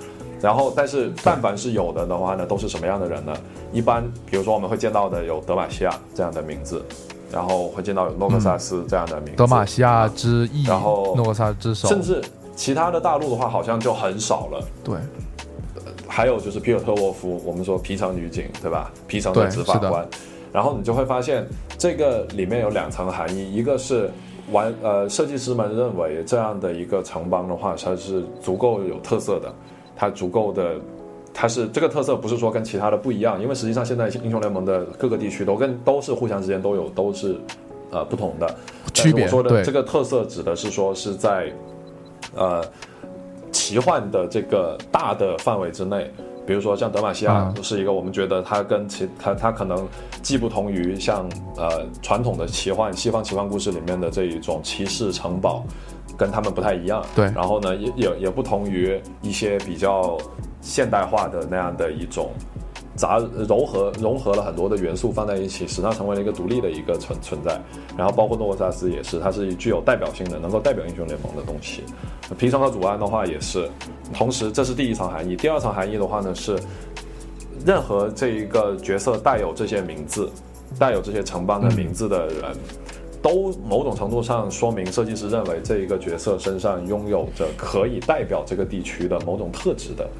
[0.43, 3.32] 然后，但是但凡是有的的话呢，都是什么样的人呢？
[3.72, 6.84] 一般，比如说我们会见到的有德玛西亚这样的名字，
[7.30, 12.20] 然后会见到有诺克萨斯这样的名字，德玛西亚之翼，然后诺克萨斯之手，甚至
[12.57, 14.61] 其他的大陆的话，好像就很少了。
[14.82, 14.97] 对
[16.09, 18.90] 还有就是皮尔特沃夫，我们说皮城女警，对吧？
[19.07, 20.07] 皮城的对是的执法官，
[20.53, 21.47] 然后你就会发现
[21.78, 24.11] 这个里面有两层含义，一个是
[24.51, 29.51] 玩呃设计师们认为这样的一个城邦的话，它是足够有特色的，
[30.03, 30.74] 它足够的。
[31.34, 37.40] 它是这个特色，不是说跟其他的不一样，因为实际上现在英雄联盟的各个地区都跟都是互相之间都有都是
[37.90, 38.55] 呃不同的
[38.92, 41.50] 区别我说的这个特色指的是说是在
[42.34, 42.62] 呃
[43.50, 46.12] 奇幻的这个大的范围之内，
[46.46, 49.88] 比如说像德玛西亚就是一个我们觉得它跟其它它可能
[50.20, 51.26] 既不同于像
[51.57, 55.64] 呃传统的奇幻西方奇幻故事里面的这一种骑士城堡，
[56.16, 57.04] 跟他们不太一样。
[57.14, 60.16] 对然后呢也也也不同于一些比较
[60.60, 62.30] 现代化的那样的一种。
[62.94, 67.58] 杂糅合融合了很多的元素放在一起，使它成为了一个独立的一个存存在。
[67.96, 71.82] 然后包括诺克萨斯也是，它是具有代表性的，能够代表英雄联盟的东西。
[72.36, 73.66] 皮城和祖安的话也是，
[74.12, 75.34] 同时这是第一层含义。
[75.34, 76.54] 第二层含义的话呢是，
[77.64, 80.30] 任何这一个角色带有这些名字、
[80.78, 82.42] 带有这些城邦的名字的人。
[83.22, 90.10] 都某种程度上说明设计师认为这一个角色身上拥有着可以代表这个地区的某种特质的，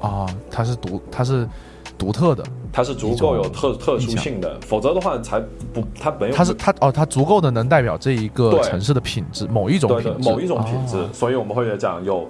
[0.00, 1.46] 啊，他是独他是
[1.98, 5.40] 独特的，它是足够有特特殊性的，否则的话才
[5.72, 11.08] 不它没有它是它哦，它足够的能代表这一个城市的品质，某一种品质，某一种品质，哦。
[11.12, 12.28] 所以我们会讲有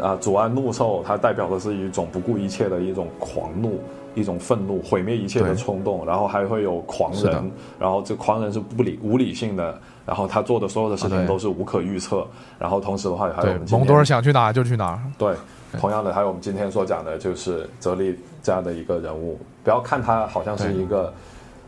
[0.00, 3.78] 啊，祖安怒兽，它代表的是一种不顾一切的一种狂怒。
[4.14, 12.26] 一种愤怒、毁灭一切的冲动，然后还会有狂人，然后这狂人是不理无理性的，然后他做的所有的事情都是无可预测，
[12.58, 15.32] 然后同时的话还有我们，蒙多尔想去哪就去哪，对，
[15.78, 21.12] 同样的，还有我们今天所讲的，就是泽利这样的一个人物，不要看他好像是一个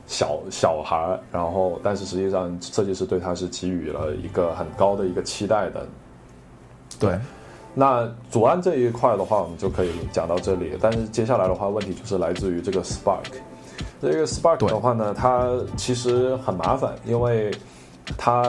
[0.06, 5.86] 小小孩儿，然后，但是实际上设计师对他是给予了一个很高的一个期待的。
[6.98, 7.18] 对，
[7.74, 10.76] 那左岸这一块的话，我们就可以讲到这里。
[10.80, 13.24] 但是接下来的话，问题就是来自于这个 Spark。
[14.00, 17.50] 这个 Spark 的话呢，它其实很麻烦，因为
[18.18, 18.42] 它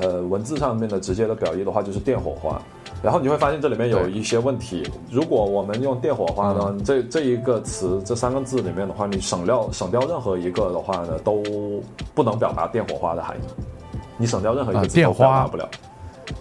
[0.00, 2.60] 呃文字上面的直接的表意的话就是电火花，
[3.02, 4.88] 然后你会发现这里面有一些问题。
[5.10, 11.42] 如果我们用电火花呢，这这一个词这三个字里面的话，你省掉省掉任何一个的话呢，都
[12.14, 13.40] 不能表达电火花的含义。
[14.16, 15.68] 你省掉任何一个啊字都表达不了。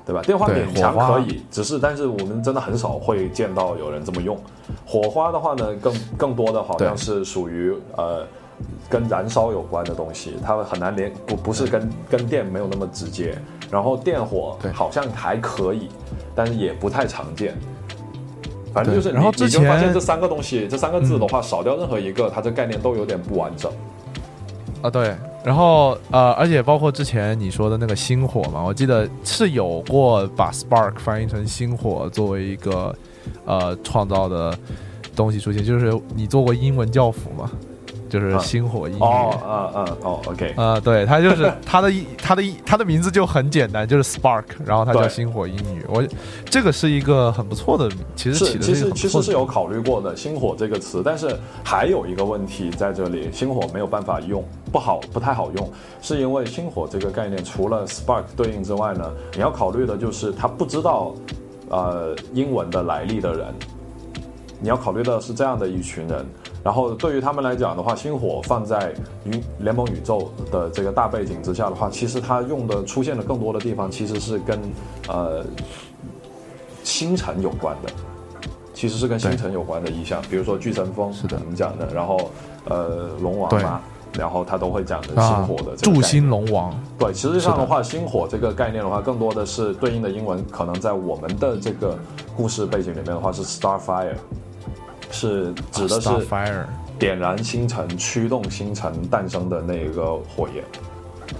[0.04, 0.22] 对吧？
[0.24, 4.36] 电话勉强可以，只是但是我们真的很少会见到有人这么用。
[4.84, 8.26] 火花的话呢，更更多的好像是属于呃
[8.90, 13.38] 跟燃烧有关的东西，它很难连不不是跟跟电没有那么直接。
[13.72, 15.90] 然后电火好像还可以，
[16.36, 17.56] 但是也不太常见。
[18.74, 23.72] 反正就是你，然后之你就发现前这三个东西，这三个字的话，少掉任何一个，它这概念都有点不完整。
[24.82, 32.94] 啊，对，然后呃，而且包括之前你说的那个星火嘛，我记得是有过把 spark 翻译成星火作为一个
[33.46, 34.56] 呃创造的
[35.16, 37.50] 东西出现，就是你做过英文教辅嘛，
[38.16, 39.02] 就是啊星火英语。
[39.02, 45.84] 哦，嗯嗯，哦，OK，啊、对，它就是它的一它的一它的名字就很简单，就是 Spark，然后它叫对星火英语。
[45.90, 46.02] 我
[46.46, 54.42] 这个是一个很不错的，其实是，其实其实是有考虑过的“星火”这个词，但是还有一个问题在这里，“星火”没有办法用，
[54.72, 55.70] 不好，不太好用，
[56.02, 61.14] 是因为“星火”这个概念除了 Spark 对应之外呢，你要考虑的就是他不知道
[61.70, 63.48] 呃英文的来历的人，
[64.60, 66.26] 你要考虑的是这样的一群人。
[66.64, 68.94] 然后对于他们来讲的话，星火放在
[69.24, 74.60] 宇联盟宇宙的这个大背景之下的话，其实它用的出现的更多的地方其实是跟
[75.08, 75.46] 呃
[76.84, 77.92] 星辰有关的。
[78.74, 82.30] 其实是跟星辰有关的意象，比如说巨神风是的我们讲的，然后
[82.66, 83.80] 呃龙王嘛，
[84.18, 86.78] 然后他都会讲的星啊火的这个概念祝星龙王。
[87.00, 91.98] 对，实际上是的的话，星火这个概念的话，更多的是对应的英文，可能在我们的这个
[92.36, 94.16] 故事背景里面的话是 Starfire，
[95.12, 96.66] 是指的是 Starfire
[96.98, 100.64] 点燃星辰、驱动星辰诞生的那个火焰。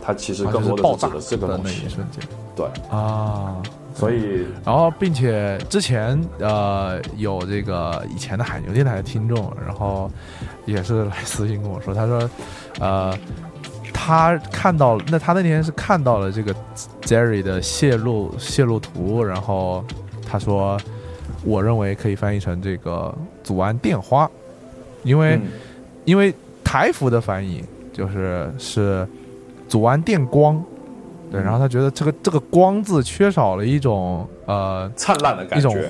[0.02, 2.24] 它其实更多啊就是爆炸的是指的这个东西那一，瞬间
[2.56, 3.62] 对，啊。
[3.94, 10.12] 所以然后，并且之前呃有这个以前的海牛电台的听众，然后
[10.66, 12.30] 也是来私信跟我说，他说，
[12.82, 13.18] 呃，
[13.94, 16.54] 他看到那他那天是看到了这个
[17.04, 19.82] Jerry 的泄露泄露图，然后
[20.30, 20.78] 他说，
[21.46, 24.30] 我认为可以翻译成这个祖安电花，
[25.04, 25.42] 因为、嗯
[26.04, 26.32] 因为
[26.64, 29.08] 台服的翻译就是是
[29.68, 30.64] 祖安电光。
[31.32, 35.90] 对，嗯然后他觉得这个这个“光”字缺少了一种呃灿烂的感一种觉，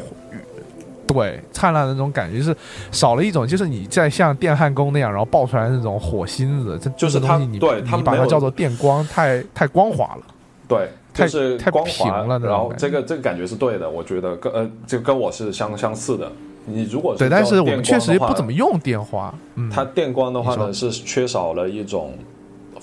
[1.06, 2.56] 对灿烂的那种感觉，就是
[2.94, 10.22] 少了一种就是你在像电焊工那样，然后爆出来那种火星子，这就是它这个东西你对你把它叫做电光，太太光滑了。
[10.66, 16.32] 对，太就是太光滑平了然后这个这个感觉是对的，我觉得跟呃，这跟我是相相似的。
[16.66, 19.34] 你如果对，但是我们确实不怎么用电花。
[19.56, 22.14] 嗯，它电光的话呢是缺少了一种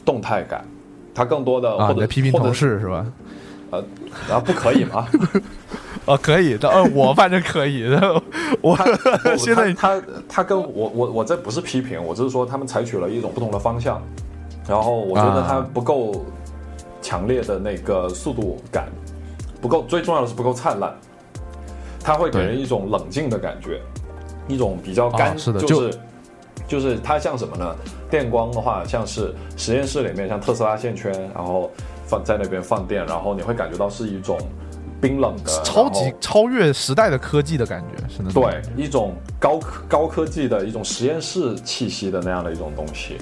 [0.04, 0.64] 动态感，
[1.14, 3.04] 它更多的啊，或者批评同事是吧？
[3.70, 3.82] 呃，
[4.28, 5.06] 然后不可以吗？
[6.04, 8.22] 哦，可以的，呃，我反正可以 的，
[8.60, 8.76] 我
[9.38, 14.02] 现在他他他跟我我我这不是批评，我只是说他们采取了一种不同的方向，
[14.68, 16.24] 然后我觉得它啊不够
[17.00, 18.88] 强烈的那个速度感，
[19.60, 20.92] 不够，最重要的是不够灿烂，
[22.04, 23.80] 它会给人一种冷静的感觉，
[24.48, 25.98] 一种比较干，啊是的就是
[26.66, 27.76] 就是它像什么呢？
[28.10, 31.70] 电光的话，像是实验室里面像特斯拉线圈，然后
[32.06, 34.38] 放在那边放电，然后你会感觉到是一种
[35.00, 43.16] 冰冷的超级超越时代的科技的感觉，是那种对，一种高科高科技的一种实验室气息的那样的一种东西。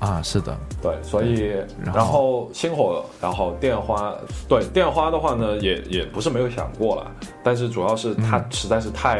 [0.00, 4.14] 啊，是的，对，所以然后星火，然后电花，
[4.48, 7.12] 对电花的话呢，也也不是没有想过了，
[7.44, 9.18] 但是主要是它嗯实在是太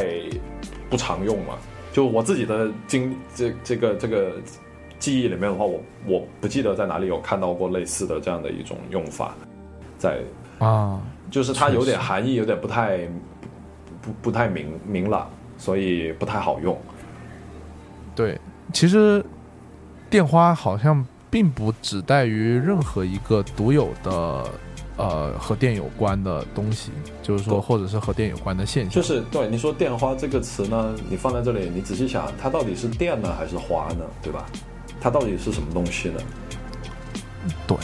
[0.89, 1.59] 不常用了。
[1.93, 4.33] 就我自己的经这这个这个
[4.99, 9.35] 记忆里面的话，我我不记得在哪里有看到过类似的这样的一种用法，
[9.99, 10.21] 在
[10.59, 10.99] 啊，
[11.31, 12.99] 就是它有点含义，有点不太
[14.01, 15.29] 不不不太明明朗，
[15.59, 16.75] 所以不太好用。
[18.15, 18.41] 对，
[18.73, 19.23] 其实
[20.11, 24.45] 电花好像并不只带于任何一个独有的
[24.97, 26.91] 呃和电有关的东西，
[27.23, 34.05] 就是说或者是和电有关的现象，就是对你说“电花”这个词呢，你放在这里，你仔细想，它到底是电呢还是花呢？
[34.21, 34.45] 对吧？
[35.01, 36.21] 它到底是什么东西呢？
[37.67, 37.77] 对，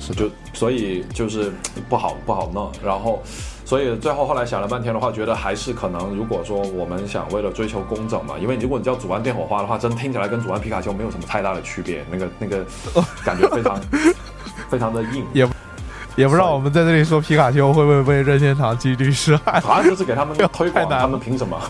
[0.00, 1.52] 是的，就所以就是
[1.88, 2.72] 不好不好弄。
[2.82, 3.22] 然后，
[3.66, 12.64] 所以最后后来想了半天的话，觉得还是可能，如果说我们想为了追求工整嘛，因为如果你叫“主安电火花”的话，真听起来跟“主安皮卡丘”没有什么太大的区别，那个那个
[13.24, 13.80] 感觉非常
[14.70, 15.26] 非常的硬。
[15.32, 15.46] 也
[16.14, 19.60] 也不知道我们在这里说皮卡丘会不会被任天堂寄律师案？
[19.60, 21.60] 好像就是给他们推广， 他们凭什么？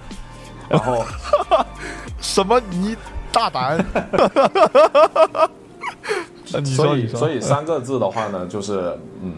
[0.68, 1.04] 然后。
[2.20, 2.96] 什么你
[3.32, 3.78] 大胆？
[6.64, 9.32] 所以，所以三个字的话呢，就是嗯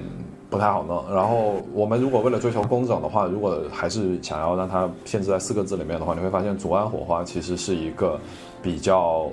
[0.50, 1.04] 不太好弄。
[1.14, 8.18] 然后我们如果为了追求工整的话，如果还是想要让它限制在四个字里面的话，你会发现“左岸火花”其实是一个
[8.60, 9.30] 比较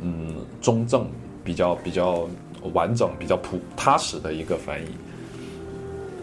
[0.00, 1.06] 嗯中正、
[1.44, 2.26] 比较比较
[2.72, 4.86] 完整、比较普踏实的一个翻译。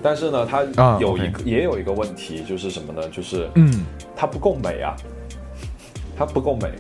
[0.03, 3.07] 但是呢，它啊有一个、也有一个问题，就是什么呢？
[3.09, 3.85] 就是嗯，
[4.15, 4.95] 它不够美啊，
[6.17, 6.71] 它不够美。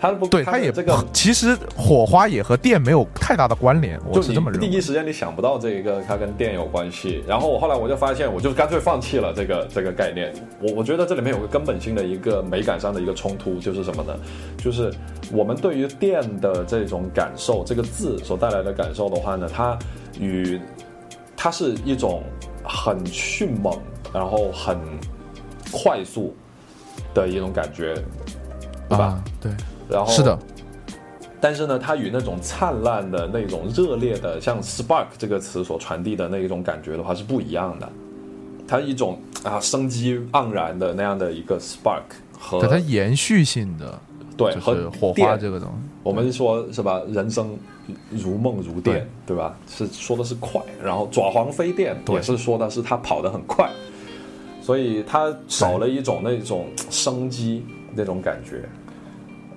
[0.00, 4.66] 它不对，它也这个其实火花也和电没有太大的关联，我是这么认为。
[4.66, 10.32] 第一时间你想不到这一个它跟电有关系，然后我后来我就发现，我就干脆放弃了这个这个概念。
[10.60, 14.14] 我我觉得这里面有个根本性的一个美感上的一个冲突，就是什么呢？
[14.58, 14.92] 就是
[15.32, 19.78] 我们对于电的这种感受，这个字所带来的感受的话呢，它
[20.18, 20.60] 与
[21.36, 22.22] 它是一种
[22.62, 23.78] 很迅猛，
[24.12, 24.78] 然后很
[25.72, 26.34] 快速
[27.12, 27.94] 的一种感觉，
[28.88, 29.04] 对吧？
[29.04, 29.52] 啊，对，
[29.88, 30.38] 然后是的，
[31.40, 37.88] 但是呢，它与那种灿烂的那种热烈的，像 spark 这个词所传递的那一种感觉的话是不一样的。
[38.66, 42.00] 它一种啊生机盎然的那样的一个 spark
[42.38, 44.00] 和它延续性的，
[44.38, 45.74] 对和火花这个东西。
[46.02, 47.02] 我们说是吧？
[47.08, 47.58] 人生
[48.10, 49.54] 如梦如电，对吧？
[49.68, 53.70] 是说的是快，然后爪黄飞电对也是说的是它跑得很快，
[54.62, 58.66] 所以它少了一种那种生机那种感觉。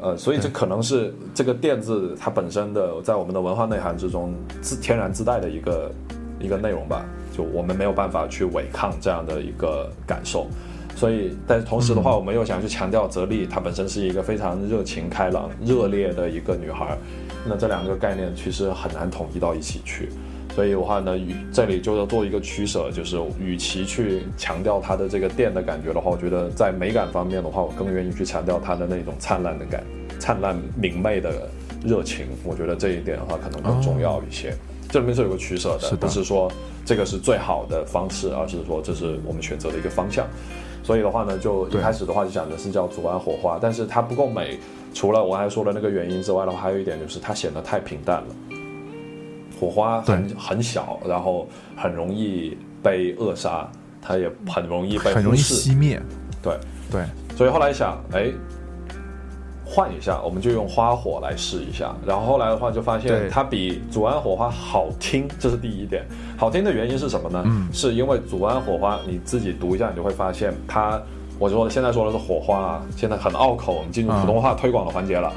[0.02, 5.92] 呃，所以这可能是这个电字它本身的在我们的文化内涵之中自天然自带的一个
[6.40, 7.04] 一个内容吧，
[7.36, 10.48] 就我们没有办法去违抗这样的一个感受。
[10.96, 16.98] 所以，但是同时的话，我们又想去强调泽丽她本身是一个非常热情开朗、热烈的一个女孩，
[17.46, 20.10] 那这两个概念其实很难统一到一起去。
[20.58, 29.84] 所以的话呢，与这里就要做一个取舍，就是与其去强调它的这个电的感觉的话，我觉得在美感方面的话，我更愿意去强调它的那种灿烂的感、
[30.20, 31.48] 灿烂明媚的
[31.86, 32.26] 热情。
[32.44, 34.52] 我觉得这一点的话，可能更重要一些。
[34.90, 36.52] 这里面是有个取舍的，不是说
[36.84, 40.26] 这个是最好的方式，而是说这是我们选择的一个方向。
[40.82, 44.58] 所以的话呢，就一开始的话就讲的是叫左岸火花，但是它不够美。
[44.92, 48.57] 除了我刚才说的那个原因之外的话，还有一点就是它显得太平淡了。
[49.60, 53.68] 火花很很小，然后很容易被扼杀，
[54.02, 55.40] 它也很容易被很容易。
[55.40, 56.02] 熄灭。
[56.42, 56.58] 对，
[56.92, 57.02] 对，
[57.36, 58.32] 所以后来想，哎，
[59.66, 61.94] 换一下，我们就用花火来试一下。
[62.06, 66.06] 然后后来的话就发现它比祖安火花好听，这是第一点。
[66.38, 67.44] 好听的原因是什么呢？
[67.46, 71.02] 嗯是因为祖安火花，你自己读一下，你就会发现它。
[71.40, 75.32] 我说现在说的是火花啊，现在很拗口，我们进入普通话推广的环节了。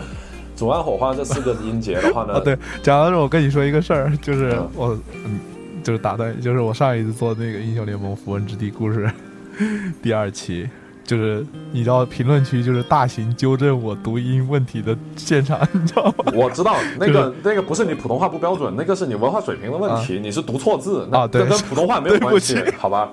[0.61, 5.41] 祖安火花这四个音节的话呢， 啊，对，讲到这，我跟你说一个事儿，就是嗯我，嗯，
[5.83, 9.11] 就是打断，就是我上一次做那个英雄联盟符文之地故事
[10.03, 10.69] 第二期，
[11.03, 11.43] 就是
[11.73, 16.33] 你知道评论区就是大型纠正我读音问题的现场， 你知道吗？
[16.35, 23.09] 我知道那个那个不是你普通话不标准，那个是你文化水平的问题，你是读错字，那啊对这跟普通话没有关系好吧？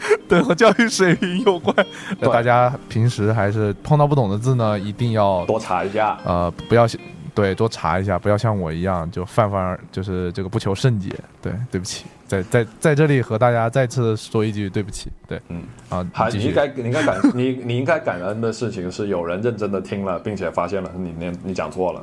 [0.28, 1.74] 对和教育水平有关。
[2.20, 6.18] 对大家平时还是碰到不懂的字呢，一定要多查一下。
[6.24, 6.86] 呃不要
[7.34, 11.10] 对多查一下，不要像我一样就泛泛就是这个不求甚解。
[11.42, 15.10] 对，对不起，在在在这里和大家再次说一句对不起。
[15.28, 22.00] 对，嗯啊，还你应该你应该感你你应该感恩的事情是有人认真的听了，并且发现了你念你讲错了，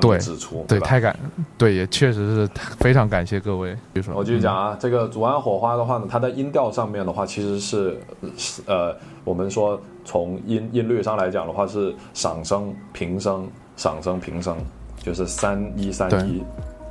[0.00, 0.86] 帮你对指出，对，吧？
[0.86, 1.16] 太感，
[1.56, 3.74] 对，也确实是非常感谢各位。
[3.92, 7.98] 比如说，我继续讲啊，这个祖安火花的话呢，它的音调上面的话，其实是
[8.36, 14.56] 是呃，我们说从音音律上来讲的话是上升、平升、上升、平声，
[14.98, 16.42] 就是三一三一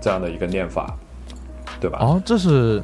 [0.01, 0.95] 这样的一个念法，
[1.79, 1.99] 对吧？
[2.01, 2.81] 嗯，哦，这是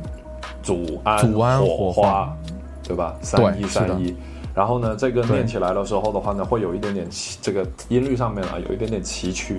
[0.61, 2.35] 祖安祖安火火花
[2.83, 3.15] 对吧？
[3.21, 4.15] 三一三一。
[4.55, 7.07] 然后呢，这个念起来的时候的话呢，会有一点点
[7.39, 9.57] 这个音律上面啊，有一点点崎岖，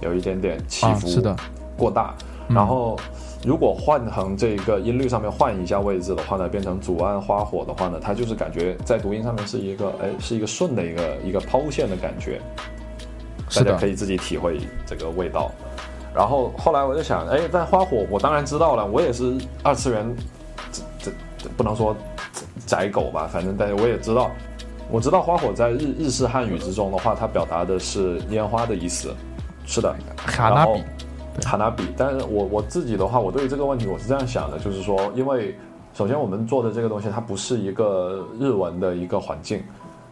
[0.00, 1.36] 有一点点起伏，啊是的，
[1.76, 2.14] 过大。
[2.18, 2.94] 嗯然后，
[3.42, 12.38] 如果换成这个音律上面换一下位置的话呢，变成祖安花火的话呢，它就是感觉在读音上面是一个哎，是一个顺的一个一个抛物线的感觉。
[13.54, 15.50] 大家可，以自己体会这个味道。
[16.14, 20.14] 然后后来我就想，哎，但花火我当然知道了，我也是二次元，
[20.70, 21.96] 这这这不能说
[22.66, 24.30] 宅狗吧，反正但是我也知道，
[24.90, 29.14] 我知道花火在日日式汉语之中的话，它表达的是烟花的意思，
[29.64, 30.82] 是的，卡纳比，
[31.44, 31.84] 哈纳比。
[31.96, 35.56] 但是我我自己的话，我对于这个问题我是这样想的，就是说，因为
[35.92, 39.62] 首先我们做的这个东西，它不是一个日文的一个环境，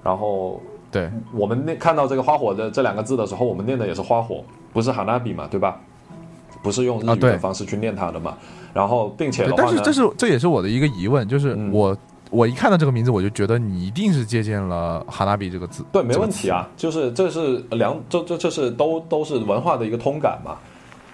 [0.02, 4.42] 然后对，我们念看到这个花火的这两个字的时候，我们念的也是花火，
[4.72, 5.80] 不是哈纳比嘛，对吧？
[6.62, 8.38] 不是用日语的方式去念它的嘛。
[8.72, 11.96] 然后，并且的，话呢，但是这是这也是我的一个疑问，就是嗯我、
[12.32, 20.56] 我一看到这个名字，我就觉得你一定是借鉴了哈纳比这个字，对，没问题啊，就是这是两，这这这是都都是文化的一个通感嘛。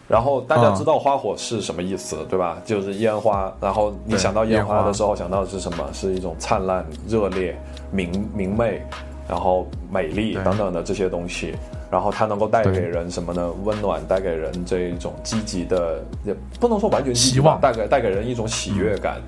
[0.06, 2.56] 然后大家嗯知道花火是什么意思，对吧？
[2.64, 3.52] 就是烟花。
[3.60, 5.84] 然后你想到烟花的时候，想到的是什么？
[5.92, 7.60] 是一种灿烂、热烈、
[7.90, 8.80] 明明媚，
[9.28, 11.54] 然后美丽等等的这些东西。
[11.90, 13.50] 然后它能够带给人什么呢？
[13.64, 19.20] 温暖，带给人这一种积极的，也不能说完全希望，带给带给人一种喜悦感，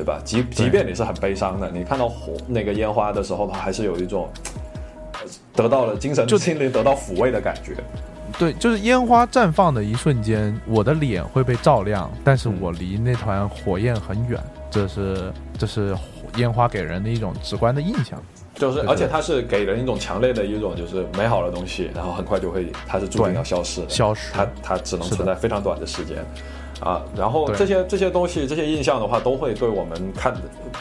[0.00, 0.18] 对吧？
[0.24, 4.26] 即即便你是很悲伤的，你看到火那个烟花的时候，它还是有一种
[5.54, 7.76] 得到了精神就心灵得到抚慰的感觉。
[8.38, 15.94] 对，就是烟花绽放的一瞬间，我的脸会被照亮，但是我离那团火焰很远，这是这是
[16.36, 18.18] 烟花给人的一种直观的印象。
[18.54, 26.24] 就是，而且它是给人一种强烈的一种就是美好的东西，然后很快就会，它是注定要消失的，消失它它只能存在非常短的时间，
[26.80, 30.34] 啊，然后这些这些东西这些印象的话，都会对我们看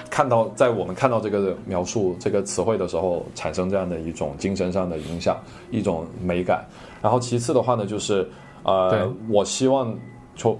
[0.10, 5.38] 看到在我们看到这个描述这个词汇的时候，产生这样的一种精神上的影响，
[5.72, 6.66] 一种美感。
[7.02, 8.28] 然后其次的话呢，就是
[8.64, 9.94] 呃，我希望
[10.36, 10.58] 就。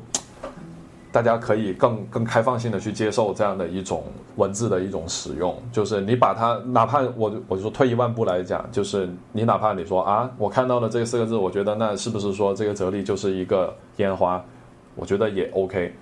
[1.12, 4.04] 大家可以更更开放性的去接受这样的一种
[4.36, 14.40] 文字的一种使用，就是你把它，哪怕我我就说退一万步来讲，就是你哪怕你说啊，我看到了这四个字，我觉得那是不是说这个哲理就是一个烟花？
[15.00, 15.94] 我觉得也 OK，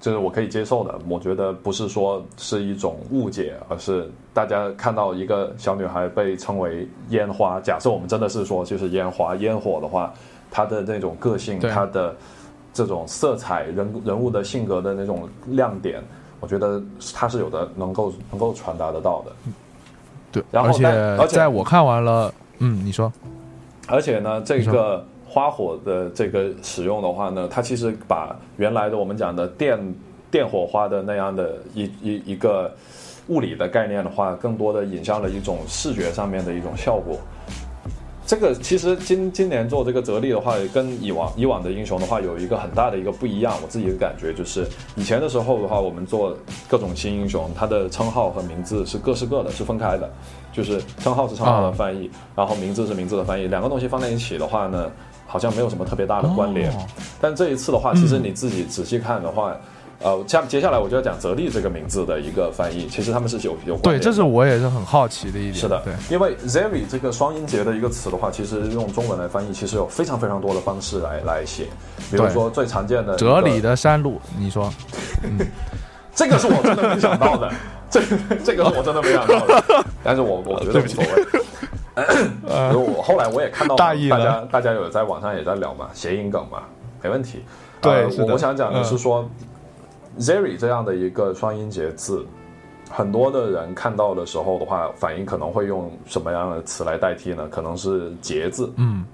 [0.00, 0.98] 就是我可以接受的。
[1.08, 10.14] 我觉得不是说是一种误解，而是大家看到一个小女孩被称为烟花，假设我们真的是说就是烟花烟火的话，
[10.50, 12.14] 她的那种个性，她的。
[12.74, 16.02] 这种色彩、人人物的性格的那种亮点，
[16.40, 16.82] 我觉得
[17.14, 19.32] 她是有的，能够能够传达得到的。
[20.32, 23.12] 对，然后而且而且在我看完了，嗯，你说，
[23.86, 29.94] 而且呢，这个花火的这个使用的话呢，它其实把原来的我们讲的电
[30.30, 32.70] 电火花的那样的一一一个
[33.28, 37.16] 物理的概念的话，更多的引向了一种视觉上面的一种效果。
[38.24, 43.54] 这个其实今今年做这个泽丽的话，跟以往以往的英雄的话有一个很大的一个不一样。
[43.62, 44.66] 我自己的感觉就是，
[44.96, 46.36] 以前的时候的话，我们做
[46.68, 50.10] 各种新英雄，它的称号和名字是各是各的，是分开的，
[50.52, 54.90] 就是称号是称号的翻译，然后名字是名字的翻译，两个东西放在一起的话呢，
[55.32, 56.70] 好像没有什么特别大的关联。
[56.72, 56.74] 哦
[57.18, 59.56] 但这一次的话，其实你自己仔细看的话，
[60.00, 65.54] 呃，下接下来我就要讲泽利这个名字的一个翻译，其实他们是有有关对，这是我也是很好奇的一点。
[65.54, 71.68] 是的，对，因为 Zeri 这个双音节的一个词的话，其实用中文来翻译，其实有非常非常多的方式来来写。
[72.10, 74.68] 比如说最常见的哲理的，山路，你说，
[76.14, 77.52] 这个是我真的没想到的，
[77.88, 78.00] 这
[78.44, 79.64] 这个是我真的没想到的，
[80.02, 81.41] 但是我我觉得无所谓。
[81.94, 86.62] 呃，我后来我也看到大家大家有在网上也在聊嘛，谐音梗嘛，
[87.02, 87.44] 没问题。
[87.80, 89.30] 对我我想讲的是嗯说、
[90.18, 92.24] Zeri 这样的一个双音节字，
[92.90, 97.48] 很多的人看到的时候的话，反应可能会用什么样的词来代替呢？
[97.50, 99.04] 可能是节字，嗯，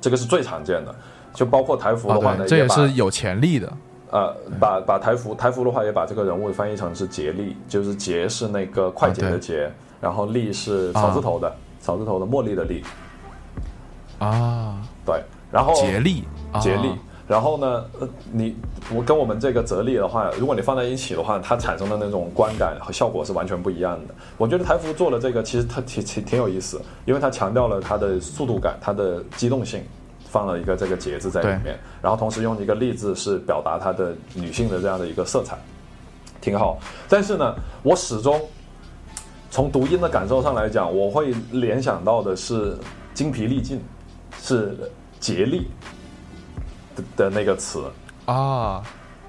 [0.00, 0.94] 这个是最常见的。
[1.34, 3.72] 就包括台服的话啊，呢，对，这也是有潜力的。
[4.10, 9.70] 呃，把把台服台服的话，也把这个人物翻译成是竭力，就是竭是那个快捷的啊对捷，
[10.00, 11.54] 然后力是草字头的，
[11.86, 12.82] 草字头的茉莉的莉，
[14.18, 15.22] 啊，对，
[15.52, 16.90] 然后竭力，啊竭力。
[17.28, 18.56] 然后呢，呃，你
[18.92, 24.14] 我跟我们这个哲力的话，如果你放在一起的话，它产生的那种观感和效果是完全不一样的。
[24.36, 29.80] 我觉得台服做了这个，其实它挺挺挺有意思，因为它强调了它的速度感、它的机动性，
[30.28, 35.56] 放了一个这个节字在里面，然后同时用一个例字是表达它的女性的这样的一个色彩，
[36.40, 36.78] 挺好。
[37.08, 38.40] 但是呢，我始终
[39.50, 42.76] 从读音的感受上来讲，我会联想到的是
[43.14, 43.80] 精疲力尽，
[44.40, 44.76] 是
[45.18, 45.66] 竭力
[46.94, 47.82] 的的那个词。
[48.26, 48.82] 啊，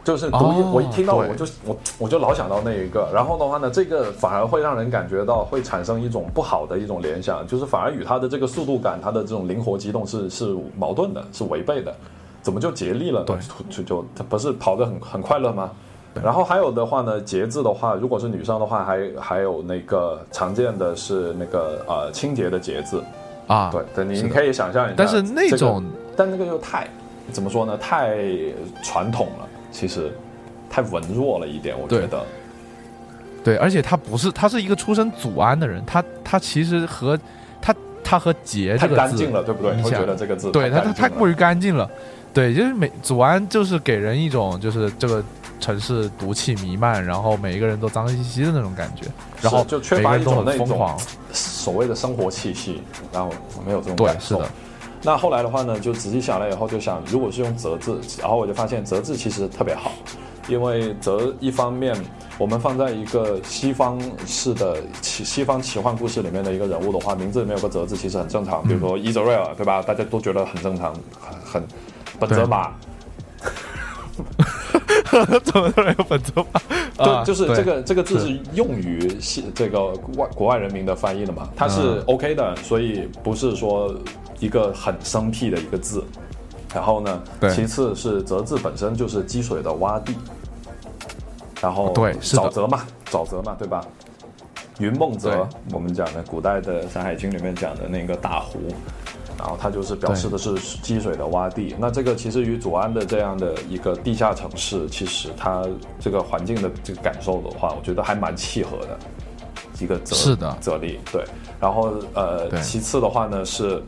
[0.03, 11.95] 就是读音，哦我一听到我就我我就老想到那一个，然后的话呢，这个反而会让人感觉到会产生一种不好的一种联想，就是反而与它的这个速度感、它的这种灵活机动是是矛盾的，是违背的，
[12.41, 13.23] 怎么就竭力了？
[13.23, 13.37] 对
[13.69, 15.71] 就就它不是跑得很很快乐吗？
[16.23, 23.03] 然后还有的话呢，节字的话，如果是女生的话，还还有那个常见的是那个呃清洁的节字，
[23.47, 25.83] 啊，对，对，你可以想象一下，但是那这个种
[26.15, 26.87] 但那个又太
[27.31, 27.77] 怎么说呢？
[27.77, 28.17] 太
[28.83, 30.11] 传统了，其实
[30.69, 32.21] 太文弱了一点，我觉得。
[33.43, 37.17] 对，而且他不是，他是一个出身祖安的人，他他其实和
[37.61, 39.73] 他他和杰太这个字干净了，对不对？
[39.73, 41.89] 你会觉得这个字对他他太过于干净了，
[42.33, 45.23] 对，就是每祖安就是给人一种就是这个
[45.59, 49.05] 城市毒气弥漫，然后每一个人都脏兮兮的那种感觉，
[49.41, 50.97] 然后就缺乏一种那种疯狂，
[51.31, 52.81] 所谓的生活气息，
[53.11, 53.31] 然后
[53.65, 54.37] 没有这种感受。
[54.37, 54.49] 是的。
[55.03, 59.91] 那后来的话呢，就仔细想了以后，就想如果是用折字，然后我就发现折字其实特别好，
[60.47, 61.95] 因为折一方面
[62.39, 69.83] 我们放在一个西方式的奇西方奇幻故事里面的一个人物的话，名字里面有个折字其实很正常，比如说伊泽瑞尔，对吧？
[69.83, 70.91] 大家都觉得很正常，
[71.21, 71.67] 很很
[72.19, 72.71] 本泽马，
[75.43, 76.61] 怎么突然有本泽吧？
[76.97, 78.39] 啊对，就是这个这个字是是。
[78.53, 79.87] 用于西这个
[80.17, 83.93] 外国外人民的翻译的嘛，它是嗯 OK 的，所以不是说
[84.39, 86.03] 一个很生僻的一个字。
[86.73, 90.13] 然后呢，其次是泽字本身就是积水的洼地，
[91.61, 93.83] 然后对沼泽嘛，沼泽嘛，对吧？
[94.79, 98.59] 云梦泽，我们讲的古代的《山海经》里面讲的那个大湖，
[99.37, 101.75] 然后它就是表示的是积水的洼地。
[101.79, 105.63] 那这个其实与祖安的这样的一个地下城市，其实它
[105.99, 108.97] 这个环境的这个感受的话，我觉得还蛮契合的。
[109.79, 111.23] 一个泽是的泽力对，
[111.59, 113.79] 然后呃，其次的话呢是，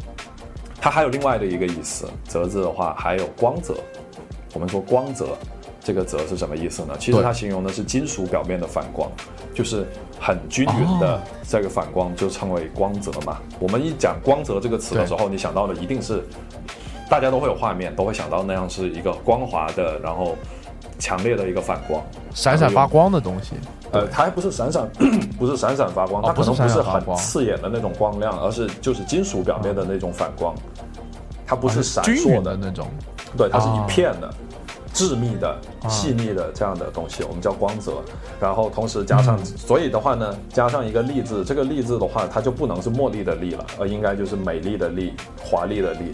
[0.79, 3.75] 它还有另外的一个意思，泽字的话还有光泽。
[4.53, 5.35] 我们说光泽，
[5.83, 6.93] 这个泽是什么意思呢？
[6.99, 9.11] 其实它形容的是金属表面的反光，
[9.51, 9.83] 就是
[10.19, 13.37] 很均匀的哦这个反光就称为光泽嘛。
[13.59, 16.23] 我们一讲光泽这个词的时候，你想到的一定是
[17.09, 20.35] 大家都会有画面，都会想到那样是一个光滑的，然后
[20.99, 22.03] 强烈的一个反光。
[22.33, 23.53] 闪闪发光的东西。
[23.91, 24.87] 呃，它还不是闪闪，
[25.39, 30.53] 不是闪闪发光，哦它可能不是很刺眼的那种光亮，而是就是金属表面的那种反光，
[31.47, 32.87] 它不是闪烁的，那种。
[33.35, 34.31] 对，它是哦一片的。
[34.93, 38.01] 致密的、细腻的这样的东西，我们叫光泽。
[38.39, 46.11] 然后同时加上，嗯所以的话呢，加上一个“丽”字，这个“丽”字的话，它就不能是茉莉的“丽”了，而应该就是美丽的“丽”、华丽的“丽”，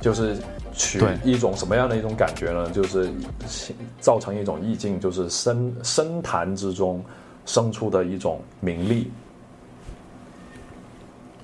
[0.00, 0.36] 就是
[0.72, 2.70] 取一种什么样的一种感觉呢？
[2.70, 3.10] 就是
[4.00, 7.02] 造成一种意境，就是深深潭之中
[7.46, 9.10] 生出的一种名利，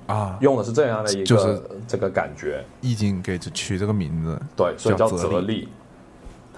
[0.07, 2.63] 啊，用的是这样的一个、就是这个感觉。
[2.81, 4.39] 意境给这取这个名字。
[4.55, 5.67] 对，所以叫泽丽。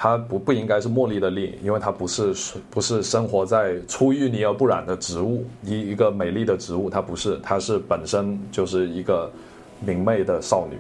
[0.04, 2.36] 它不不应该是茉莉的莉，因为它不是
[2.70, 9.32] 不是生活在出淤泥而不染的植物，一一个美丽的植物，它不是，它是本身就是一个
[9.80, 10.78] 明媚的少女，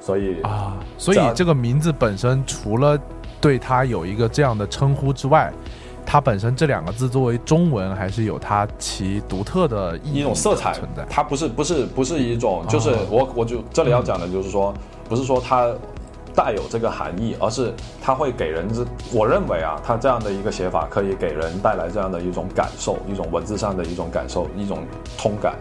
[0.00, 2.98] 所以啊，所以这个名字本身除了
[3.40, 5.52] 对它有一个这样的称呼之外，
[6.04, 11.06] 它本身这两个字作为中文还是有它其独特的一种色彩存在。
[11.08, 14.74] 它不是不是不是一种，就是哦我我就这里要讲的就是说，
[15.08, 15.72] 不是说它
[16.34, 17.72] 带有这个含义，而是
[18.02, 24.84] 它会给人这，我认为啊，它这样的一个写法可以给人带来这样的一种感受，一种文字上的一种感受，一种
[25.16, 25.54] 通感。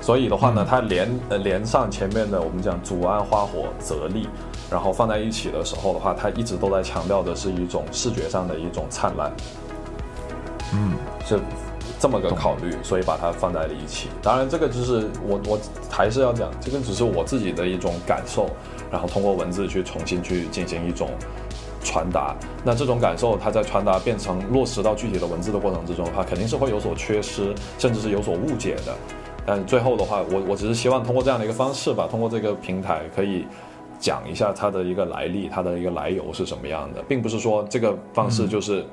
[0.00, 4.28] 所以的话呢，嗯它连呃连上前面的我们讲祖安花火泽丽，
[4.70, 9.32] 然后放在一起的时候的话，它一直都在强调的是一种视觉上的一种灿烂。
[10.72, 10.92] 嗯，
[11.24, 11.40] 是
[11.98, 14.08] 这么个考虑，所以把它放在了一起。
[14.22, 15.58] 当然，这个就是我我
[15.90, 18.48] 还是要讲，这个只是我自己的一种感受，
[18.90, 21.10] 然后通过文字去重新去进行一种
[21.82, 22.36] 传达。
[22.64, 28.94] 那这种感受，它在传达变成落实到具体的文字的过程之中的话，肯定是会有所缺失，甚至是有所误解的。
[29.46, 33.46] 但最后的话，我我只是希望通过这样的一个方式吧，通过这个平台可以。
[33.98, 38.84] 讲一下它的一个来历，它的一个来由是什么样的，并不是说这个方式就是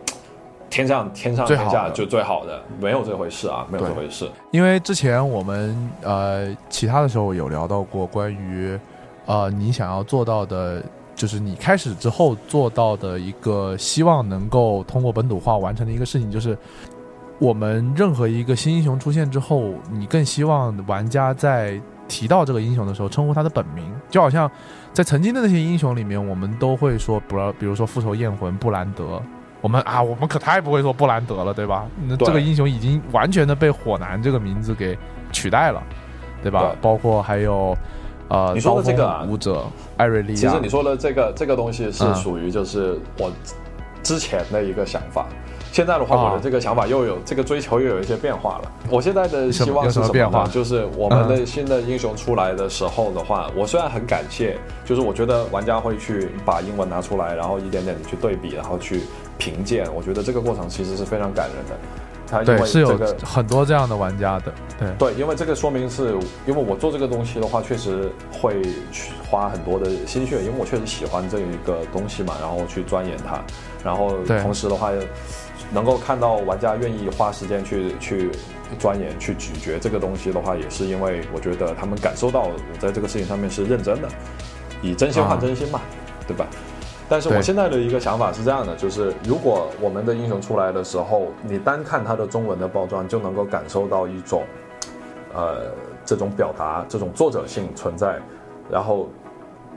[0.73, 4.27] 天上、天上最好的天下就最好的，没有这回事啊，没有这回事。
[4.49, 8.75] 因为之前我们呃其他的时候有聊到过关于
[9.27, 10.81] 呃你想要做到的，
[11.13, 16.57] 就是你开始之后做到的一个希望能够通过本土化完成的一个事情，就是
[17.37, 24.49] 我们任何一个新英雄出现之后，你更希望玩家在提到这个英雄的时候称呼他的本名，就好像
[24.91, 29.21] 在曾经的那些英雄里面，我们都会说，比如比如说复仇焰魂布兰德。
[29.63, 31.85] 我们啊，我们可太不会说布兰德了，对吧？
[32.05, 34.97] 那这个英雄已经完全的被火男这个名字给
[35.31, 35.81] 取代了，
[36.41, 36.73] 对吧？
[36.73, 37.73] 对包括还有
[38.27, 43.31] 呃，你说的这个啊舞者艾瑞利亚，其实你说的这个这个东西是嗯属于就是我
[44.03, 45.27] 之前的一个想法。
[45.71, 48.71] 现在的话，哦我的这个想法又有这个追求又有一些变化了。
[48.91, 50.45] 我现在的希望是什么什变化？
[50.45, 54.55] 就是我们的新的英雄出来的时候的话，我虽然很感谢，
[54.85, 59.01] 就是我觉得玩家会去把英文拿出来，然后一点点的去对比，然后去
[59.37, 59.87] 评鉴。
[59.93, 61.75] 我觉得这个过程其实是非常感人的。
[62.25, 66.17] 他因对是这个很多这样的玩家的，对对，因为这个说明是
[66.47, 68.61] 因为我做这个东西的话，确实会
[68.91, 73.39] 去花很多的心血，因为我确实喜欢这一个东西嘛，然后去钻研它，
[73.83, 74.89] 然后同时的话，
[75.71, 78.31] 能够看到玩家愿意花时间去去
[78.79, 84.07] 钻研、去咀嚼这个东西的话，也是因为我觉得他们感受到我在这个事情上面是认真的，
[84.81, 85.81] 以真心换啊真心嘛，
[86.25, 86.47] 对吧？
[87.09, 94.43] 但是我现在的一个想法是这样的，就是如果我们的英雄出来的时候，你单看它的中文的包装，就能够感受到一种，
[95.33, 95.71] 呃，
[96.03, 98.19] 这种表达、这种作者性存在，
[98.71, 99.09] 然后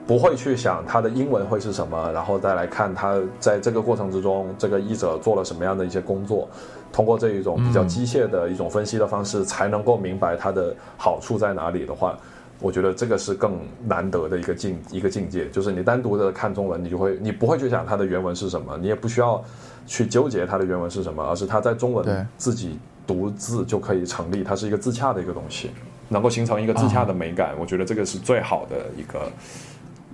[0.07, 6.49] 不会去想它的英文会是什么，然后再来看它在这个过程之中，这个译者做了什么样的一些工作，
[6.91, 12.17] 通过这一种比较机械的一种分析的方式，才能够明白它的好处在哪里的话。
[12.59, 19.43] 我觉得这个是更难得的一个境一个境界，就是你单独的看中文，你就会你不会去想它的原文是什么，你也不需要
[19.87, 25.71] 去纠结它的原文是什么，而是它在中对文自己独自就可以成立，它是一个自洽的一个东西，
[26.09, 27.55] 能够形成一个自洽的美感。
[27.61, 29.31] 我觉得这个是最好的一个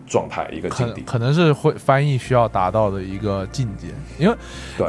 [0.07, 1.03] 状态，一个境地。
[1.03, 3.88] 可可能是会翻译需要达到的一个境界，
[4.18, 4.36] 因为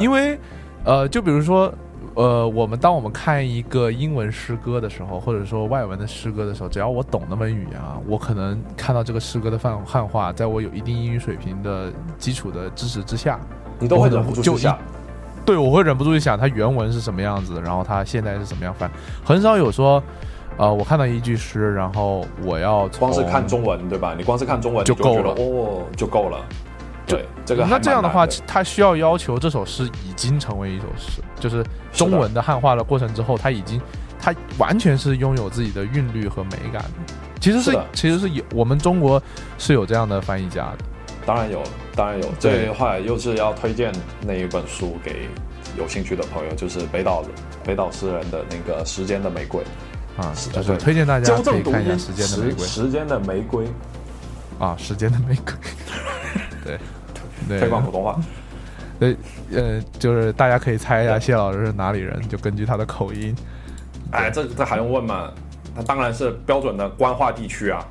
[0.00, 0.38] 因为
[0.84, 1.72] 呃，就比如说
[2.14, 13.40] 呃，我们当我们看一个英文诗歌的时候，或者说外文的诗歌的时候，只要我懂那门语言啊，我可能看到这个诗歌的汉汉化，在我有一定英语水平的基础的知识之下，
[13.78, 14.78] 你都会忍不住去想。
[15.44, 18.90] 对，我会忍不住去想它原文是什么样子，然后它现在是什么样翻。
[19.24, 20.02] 很少有说，
[20.56, 24.14] 呃，我看到一句诗，然后我要光是看中文，对吧？
[24.16, 26.38] 你光是看中文就够了，哦，就够了。
[27.06, 33.80] 对，这个那这样的话，他需要要求这首诗已经成为一首诗，就是中文的汉化的过程之后，他已经，
[34.18, 36.84] 他完全是拥有自己的韵律和美感。
[37.40, 39.22] 其实是，其实是有我们中国
[39.58, 40.78] 是有这样的翻译家的。
[41.26, 41.62] 当然有，
[41.94, 42.28] 当然有。
[42.38, 43.92] 这一话又是要推荐
[44.22, 45.28] 那一本书给
[45.76, 47.22] 有兴趣的朋友，就是北岛
[47.62, 49.62] 北岛诗人的那个《时间的玫瑰》
[50.22, 52.66] 啊，就是推荐大家可以看一下《时间的玫瑰》。
[52.66, 53.66] 时间的玫瑰
[54.58, 55.54] 啊，时间的玫瑰。
[56.64, 58.18] 对，推广普通话。
[58.98, 59.16] 对，
[59.52, 63.34] 呃，就是大家可以猜一下谢老师是哪里人，就根据他的口音。
[64.12, 65.32] 哎，这这还用问吗？
[65.74, 67.84] 他当然是标准的官话地区啊，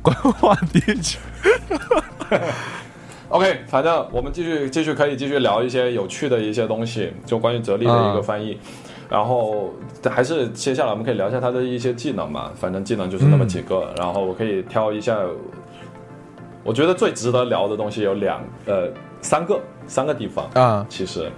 [0.00, 1.18] 官话地区。
[3.28, 8.58] OK，反正我们继续继续可以继续聊一些有趣的一些东西，就关于哲理的一个翻译。
[9.10, 9.74] 然后
[10.10, 15.18] 还是接下来我们可以聊一下他的一些技能嘛，反正技能就是那么几个，然后我可以挑一下。
[16.64, 18.88] 我觉得最值得聊的东西有两呃
[19.20, 21.30] 三个三个地方啊，其实。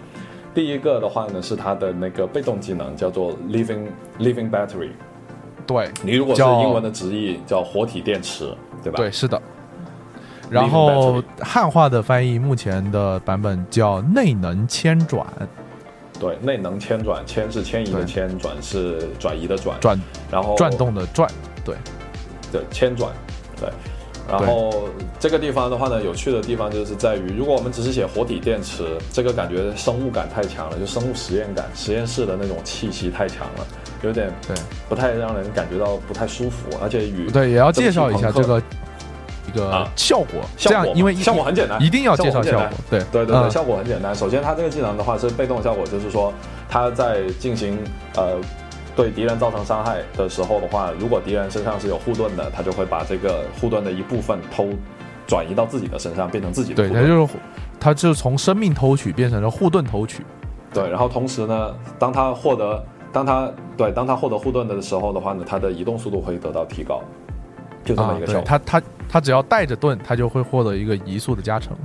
[0.55, 4.89] 第一个的话呢是它的那个被动技能叫做 living living battery，
[5.67, 8.51] 对你如果是英文的直译叫活体电池，
[8.83, 8.97] 对吧？
[8.97, 9.39] 对，是的。
[10.49, 15.27] 然后汉化的翻译目前的版本叫内能迁转，
[16.19, 20.01] 对，内能迁转，迁是迁移的迁，转是转移的转，转，
[20.31, 21.31] 然后转动的转，
[21.67, 21.77] 对，
[22.51, 23.13] 对，迁转，
[23.61, 23.69] 对。
[24.29, 24.89] 然后
[25.21, 33.67] 这个地方的话呢，有趣的地方就是在于，如果我们只是写活体电池，这个感觉生物感太强了，就生物实验感，实验室的那种气息太强了，
[34.03, 34.57] 有点对，
[34.89, 38.61] 不太让人感觉到不太舒服，而且与对也要介绍一下这个
[39.47, 44.13] 一个效果，这样因为效果很简单，一定要介绍效果，对对对对，效果很简单。
[44.13, 46.33] 首先，它这个技能的话是被动效果，就是说
[46.69, 47.79] 它在进行
[48.17, 48.41] 呃。
[48.97, 54.67] 对敌人造成伤害的时候的话，如果敌人身上是有护盾的，他就会把这个护盾的一部分偷
[55.27, 56.89] 转移到自己的身上，变成自己的。
[56.89, 57.35] 对，他就是，
[57.79, 60.25] 他就从生命偷取变成了护盾偷取。
[60.73, 62.83] 对，然后同时呢，当他获得，
[63.13, 67.03] 当他对，当他获得护盾的时候的话呢，他的移动速度会得到提高，
[67.85, 68.43] 就这么一个效果。
[68.47, 71.77] 他他他只要带着盾，他就会获得一个移速的加成。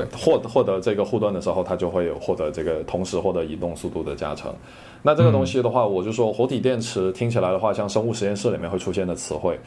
[0.00, 4.54] 对，获获得这个护盾的时候，它就会有获得这个同时获得移动速度的加成。
[5.02, 9.58] 那这个东西的话，我就说活体电池听起来的话，像生物实验室里面会出现的词汇，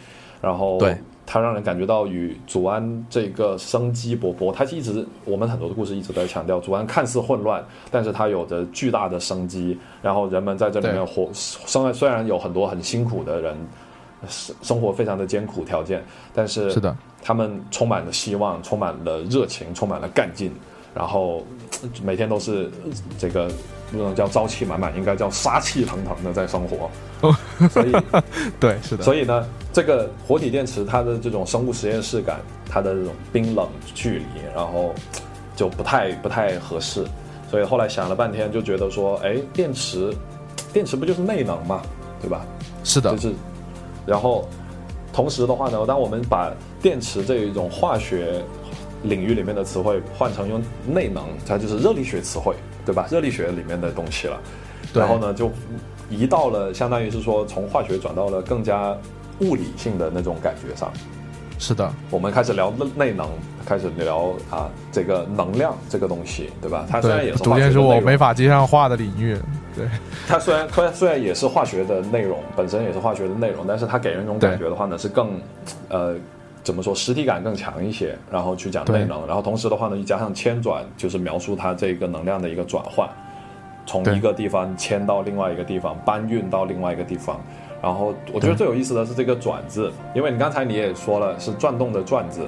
[0.41, 4.51] 然后对它让人感觉到与祖安这个生机勃勃。
[4.51, 9.77] 它一直我们很多的故事一直在强调，祖安看似混乱，但是它有着巨大的生机。
[10.01, 13.55] 然后人们在这里面活，生虽然有很多很辛苦的人，
[14.27, 16.03] 生生活非常的艰苦条件，
[16.33, 20.51] 但是是的，他们充满了希望，充满了热情，充满了干劲，
[20.93, 21.45] 然后
[22.03, 22.69] 每天都是
[23.17, 23.49] 这个。
[23.91, 26.91] 不能叫朝气满满，应该叫杀气腾腾的在生活。
[27.69, 27.91] 所以，
[28.59, 29.03] 对，是的。
[29.03, 32.39] 所以呢，这个活体电池它的这种生物实验室感，
[32.69, 34.93] 它的这种冰冷距离，然后
[35.55, 37.03] 就不太不太合适。
[37.49, 40.13] 所以后来想了半天，就觉得说，哎，电池，
[40.71, 41.81] 电池不就是内能嘛，
[42.21, 42.45] 对吧？
[42.83, 43.09] 是的。
[43.13, 43.33] 就是，
[44.05, 44.47] 然后
[45.13, 46.51] 同时的话呢，当我们把
[46.81, 48.43] 电池这一种化学
[49.03, 52.55] 领域里面的词汇换成用内能，它就是热力学词汇。
[52.85, 53.05] 对吧？
[53.11, 54.41] 热力学里面的东西了，
[54.95, 55.51] 然后呢，就
[56.09, 58.97] 移到了相当于是说从化学转到了更加
[59.41, 60.91] 物理性的那种感觉上。
[61.59, 63.27] 是的，我们开始聊内能，
[63.63, 66.87] 开始聊啊这个能量这个东西，对吧？
[66.89, 69.37] 它虽然也是逐渐是我没法接上话的领域。
[69.75, 69.87] 对，
[70.27, 75.39] 它虽然虽然虽然也是化学的内容，本身也是化学的内容，但是它给人一种感觉的话呢，是更
[75.89, 76.15] 呃。
[76.61, 76.93] 怎么说？
[76.93, 83.09] 实体感更强一些，然后去讲内能，然后同时的话呢，又加上迁转，就是描述它这个能量的一个转换，
[83.85, 87.39] 从一个地方迁到另外一个地方，搬运到另外一个地方。
[87.81, 92.47] 然后我觉得最有意思的是这个“转”字，因为你刚才你也说了是转动的“转”字，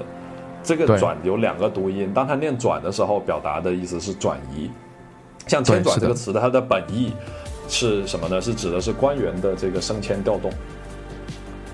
[0.62, 4.70] 这个“转”有两个读音，当它念“转”的时候，表达的意思是转移。
[5.46, 7.12] 像“迁转”这个词的它的本意
[7.68, 8.40] 是什么呢？
[8.40, 10.50] 是指的是官员的这个升迁调动。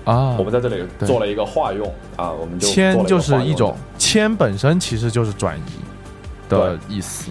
[0.05, 7.29] 啊，我们在这里做了一个化用啊，我们就迁就是一种迁本身其实就是转移的意思，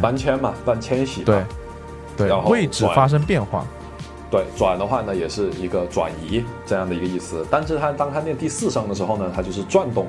[0.00, 1.42] 搬迁嘛，搬迁徙，对，
[2.16, 3.66] 对，然后位置发生变化，
[4.30, 10.06] 对，转的话呢也是一个转移这样的一个意思，但是它当它念第四声的时候呢，它就是转动，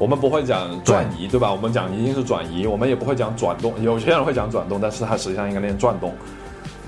[0.00, 1.52] 我们不会讲转移，对吧？
[1.52, 6.14] 我们讲一定是转移，我们也不会讲转动，有些人会讲转动，但是它实际上应该念转动。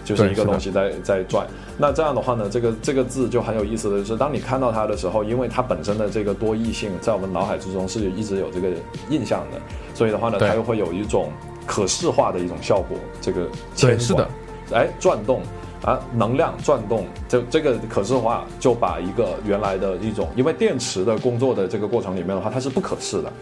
[0.05, 1.47] 就是一个东西在在转。
[1.79, 8.71] 那这样的话呢，这个这个字就很有意思的就是，当你看到它的时候，因为它本身的这个多义性在我们脑海之中是一直有这个
[9.11, 9.61] 印象的，
[9.95, 11.31] 所以的话呢，它又会有一种
[11.65, 12.99] 可视化的一种效果。
[13.21, 13.43] 这个
[13.77, 14.29] 对，牵是的
[14.69, 15.41] 管，哎，转动
[15.85, 23.33] 啊，能量转动，这这个可视化就把一个原来的一种，因为电池的工作的这个过程里面的话，它是不可视的，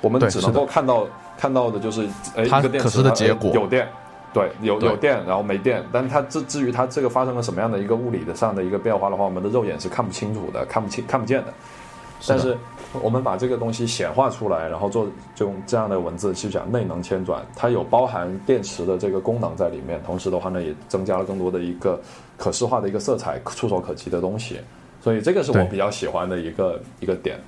[0.00, 3.52] 我们只能够看到看到的就是哎它一个电池的它结果。
[3.54, 3.88] 有电。
[4.32, 11.52] 对，有有电，然后没电，但它至至于它这个发生了什么样的一个物理的上的一个变化的话，我们的肉眼是看不清楚的，看不清看不见的。
[12.26, 12.56] 但是
[13.02, 22.00] 我们把这个东西显化出来，然后做就用这样的文字去讲内能迁转，它有包含电池的这个功能在里面，同时的话呢，也增加了更多的一个
[22.36, 24.60] 可视化的一个色彩，触手可及的东西。
[25.00, 27.38] 所以这个是我比较喜欢的一个一个点。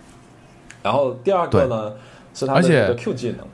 [0.82, 1.92] 然后第二个呢
[2.34, 3.46] 是它的一个 Q 技能。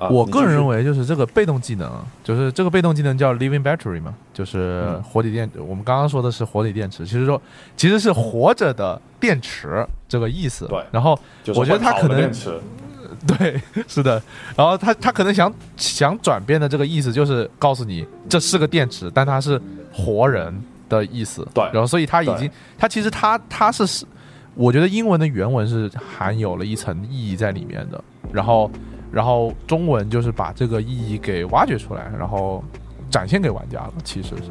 [0.00, 1.92] 啊我个人认为，就是这个被动技能，
[2.24, 5.48] 就是这个被动技能叫 living battery 嘛，就是嗯活体电。
[5.58, 7.40] 我们刚刚说的是活体电池，其实说
[7.76, 10.66] 其实是活着的电池这个意思。
[10.68, 12.32] 对然后我觉得会跑它可能
[13.26, 14.22] 对，是的。
[14.56, 19.60] 然后他他可能想想转变的这个意思就是告诉你这是个电池，但它是
[19.92, 21.46] 活人的意思。
[21.52, 24.06] 对然后所以他已经对他其实他他是，
[24.54, 28.02] 我觉得英文的原文是含有了一层意义在里面的。
[28.32, 28.70] 然后
[29.10, 32.62] 然后中文就是把这个意义给挖掘出来，然后
[33.10, 33.92] 展现给玩家了。
[34.04, 34.42] 其实是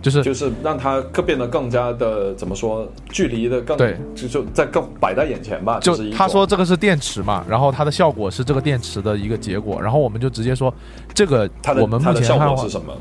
[0.00, 5.80] 就是就是让它更变得更加的怎么说，距离的更对，就就在更摆在眼前吧。
[5.80, 10.72] 就是他说这个是电池嘛，然后它的效果是这个电池的一个结果，然后我们就直接说
[11.12, 11.50] 这个
[11.80, 12.94] 我们目前看的话果是什么？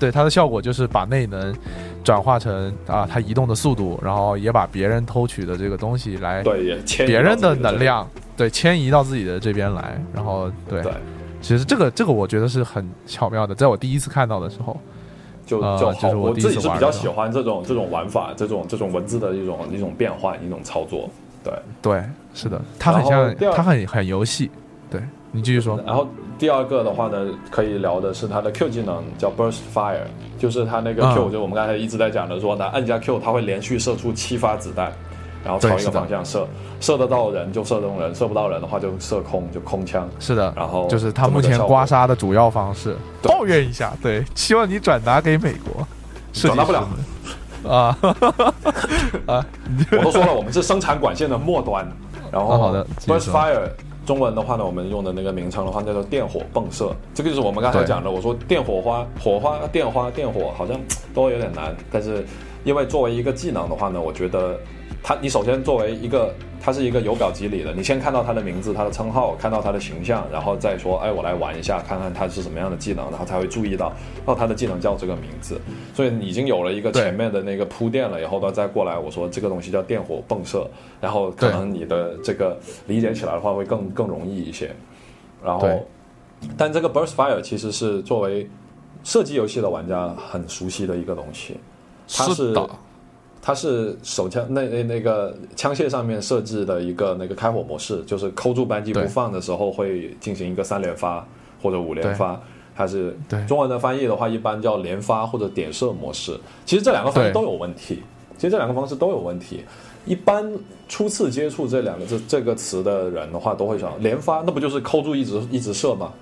[0.00, 1.54] 对它的效果就是把内能
[2.02, 6.76] 转化成啊它移动的速度，然后也把别人偷取的这个东西来对，
[7.06, 8.04] 别人的能量
[8.36, 10.92] 对迁移到自己的这边来，然后对，对，
[11.40, 14.78] 其实这个这个我觉得是很巧妙的，在我第一次看到的时候，
[15.46, 15.92] 就呃就好。
[15.94, 21.08] 就是我我自己是比较喜欢这种这种玩法，这种这种文字的一种一种变换，一种操作。
[21.44, 21.52] 对，
[21.82, 22.02] 对，
[22.34, 24.50] 是的，它很像它很很游戏，
[24.88, 25.00] 对
[25.32, 26.06] 你继续说，然后
[26.38, 30.04] 第二个的话呢，可以聊的是它的 Q 技能叫 Burst Fire，
[30.38, 34.92] 就是它那个嗯 Q，、就我们刚才一直在讲的说，它按下 Q，它会连续射出七发子弹，
[35.44, 36.46] 然后朝一个方向射，
[36.80, 40.08] 射得到人就射中人，射不到人的话就射空，就空枪。
[40.18, 45.86] 是的，然后就是他目前刮痧的主要方式，抱怨一下，对，希望你转达给美国，
[46.32, 46.88] 转达不了。
[47.68, 47.98] 啊。
[49.26, 49.44] 啊，
[49.92, 51.86] 我都说了，我们是生产管线的末端。
[52.30, 53.68] 然后啊好的，burst fire
[54.06, 58.10] 中文的话呢，我们用的那个名称的话叫做电火迸射，这个就是我们刚才讲的。
[58.10, 60.80] 我说电火花、火花、电花、电火，好像
[61.14, 61.76] 都有点难。
[61.90, 62.26] 但是
[62.64, 64.58] 因为作为一个技能的话呢，我觉得
[65.02, 73.92] 它你首先作为一个，它是一个有表及里的，你先看到它的名字、它的称号，看到它的形象，然后再说，哎，我来玩一下，看看它是什么样的技能，然后才会注意到，
[74.26, 75.60] 哦，它的技能叫这个名字。
[75.92, 84.70] 所以你已经有了一个前面的那个铺垫了，以后呢再过来，我说这个东西叫电火迸射，然后可能你的这个理解起来的话会更更容易一些。
[85.44, 85.68] 然后，
[86.56, 88.48] 但这个 Burst Fire 其实是作为
[89.02, 91.56] 射击游戏的玩家很熟悉的一个东西，
[92.08, 92.70] 它是的，
[93.42, 101.26] 它是手枪那那那个枪械上面设置的一个那个开火模式，就是扣住扳机不放的时候会进行一个三连发
[101.60, 102.40] 或者五连发。
[102.74, 106.40] 还是对中文的翻译的话，一般叫连发或者点射模式。
[106.64, 108.02] 其实这两个翻译都有问题，
[108.38, 109.62] 其实这两个方式都有问题。
[110.06, 110.50] 一般
[110.88, 116.12] 初次接触这两个这这个词的人的话，都会想连发，那不就是扣住一直一直射吗？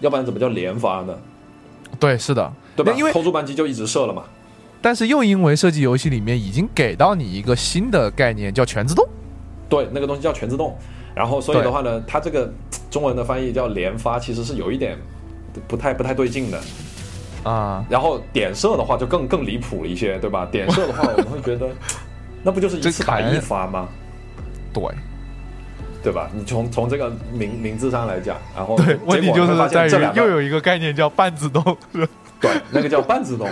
[0.00, 1.18] 要不然怎么叫连发呢？
[1.98, 2.92] 对，是的，对吧？
[2.98, 4.24] 因为扣住扳机就一直射了嘛。
[4.84, 9.08] 但是又因为射击游戏里面已经给到你一个新的概念，叫全自动。
[9.66, 10.76] 对，那个东西叫全自动。
[11.14, 12.52] 然后所以的话呢，它这个
[12.90, 14.98] 中文的翻译叫连发，其实是有一点
[15.66, 16.60] 不太不太对劲的。
[17.44, 20.46] 啊，然后点射的话就更更离谱了一些，对吧？
[20.52, 21.66] 点射的话，我们会觉得
[22.42, 23.88] 那不就是一次打一发吗？
[24.74, 24.82] 对
[26.02, 26.30] 对吧？
[26.34, 31.74] 你从从这个名名字上来讲，然后对，问题就是在于又有一个概念叫半自动，
[32.38, 33.48] 对，那个叫半自动。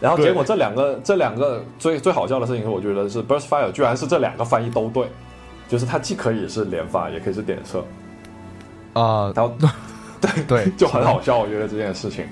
[0.00, 5.08] 然后结果这两个这两个最最好笑的事情是，我觉得是 Burst Fire 居然是这两个翻译都对，
[5.68, 7.84] 就是它既可以是连发，也可以是点射，
[8.92, 9.68] 啊，然后 对。
[10.48, 11.38] 对，就很好笑。
[11.38, 12.26] 我觉得这件事情，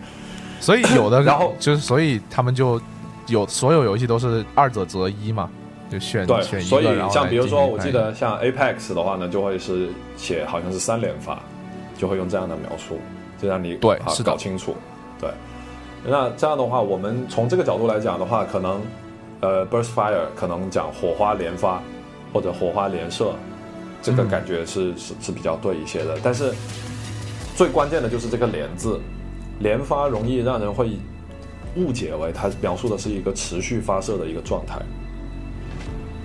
[0.59, 2.81] 所以有的， 然后就是所以他们就
[3.29, 5.49] 有所有游戏都是二者择一嘛，
[5.91, 11.39] 就选对，选一个，所以像比如说，我记得像 Apex 的话呢，就会是写好像是三连发，
[11.97, 12.99] 就会用这样的描述，
[13.41, 14.75] 就让你啊对是搞清楚。
[15.21, 15.31] 对，
[16.07, 18.81] 那这样的话，我们从这个角度来讲的话，可能
[19.41, 21.83] 呃 Burst Fire 可能讲火花连发
[22.33, 23.33] 或者火花连射，
[24.03, 26.19] 这个嗯感觉是、是是比较对一些的。
[26.23, 26.53] 但是
[27.57, 29.01] 最关键的就是这个连字，
[29.61, 30.99] 连发容易让人会
[31.77, 34.79] 误解为它描述的是一个持续发射的一个状态，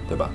[0.07, 0.29] 对吧？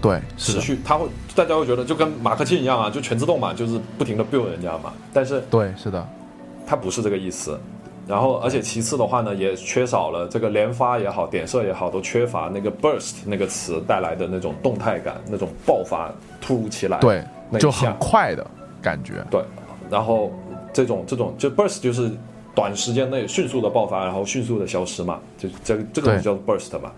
[0.00, 4.92] 对，持续，他会大家会觉得就跟马克沁一样啊，就全自动嘛，就是不停的 build 人家嘛。
[5.12, 6.08] 但是对，是的，
[6.66, 7.58] 它不是这个意思。
[8.06, 17.24] 然后，而且其次的话呢，也缺少了这个连发也好，点射也好，都缺乏那个 burst 那个词带来的那种动态感，那种爆发突如其来，对，
[17.60, 18.44] 就很快的
[18.82, 19.24] 感觉。
[19.30, 19.40] 对，
[19.88, 20.32] 然后
[20.72, 22.10] 这种这种就 burst 就是
[22.56, 26.90] 短时间内迅速的爆发，然后迅速的消失嘛，就这个这个就叫 burst 嘛。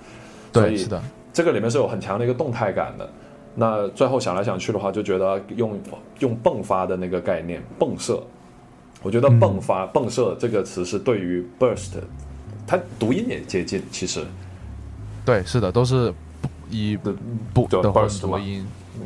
[0.54, 1.02] 所对，以是的，
[1.34, 3.06] 这个里面是有很强的一个动态感的。
[3.54, 5.78] 那最后想来想去的话，就觉得用
[6.20, 8.20] 用迸发的那个概念，迸射。
[9.04, 11.92] 我觉得嗯迸发、迸射这个词是对于 burst，
[12.66, 14.24] 它读音也接近，其实。
[15.24, 16.10] 对，是的，都是
[16.40, 16.98] 不以
[17.52, 18.40] 不就的 burst 嘛。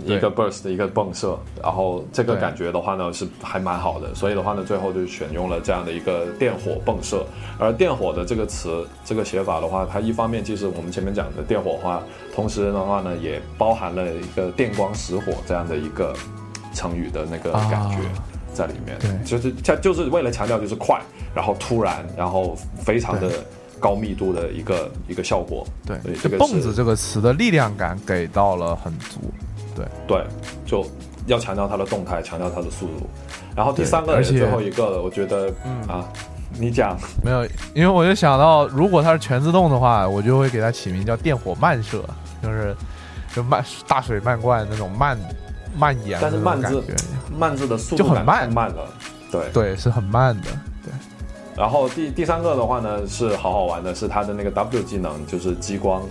[0.04, 7.24] 一个 burst 一个迸射，然后这个感觉的话呢是还蛮好的，所以的话呢，最后就选用了这样的一个电火迸射。
[7.58, 12.02] 而电火的这个词，这个写法的话，它一方面既是我们前面讲的电火花，
[12.34, 16.14] 同时的话呢，也包含了一个电光石火这样的一个
[16.74, 17.96] 成语的那个感觉。
[17.96, 18.98] 啊在里面。
[18.98, 21.00] 对就是它就是为了强调就是快，
[21.34, 23.30] 然后突然，然后非常的
[23.80, 25.66] 高密度的一个一个效果。
[25.86, 29.20] 对这这个蹦子这个词的力量感给到了很足。
[29.74, 30.24] 对，对，
[30.66, 30.84] 就
[31.26, 33.08] 要强调它的动态，强调它的速度。
[33.54, 36.04] 然后第三个也而且最后一个了，我觉得，嗯啊，
[36.58, 37.44] 你讲，没有，
[37.74, 42.02] 因为我就想到，如果它是全自动的话，我就会给它起名叫电火慢射，
[42.42, 42.74] 就是
[43.34, 45.18] 就慢大水漫灌那种慢
[45.76, 46.82] 蔓延的但是慢字。
[47.38, 48.88] 慢字的速度就很慢太慢了。
[49.30, 50.48] 对，对，是很慢的。
[50.82, 50.92] 对，
[51.56, 56.02] 然后第第三个的话呢是好好玩的，是它的那个 W 技能，就是激光。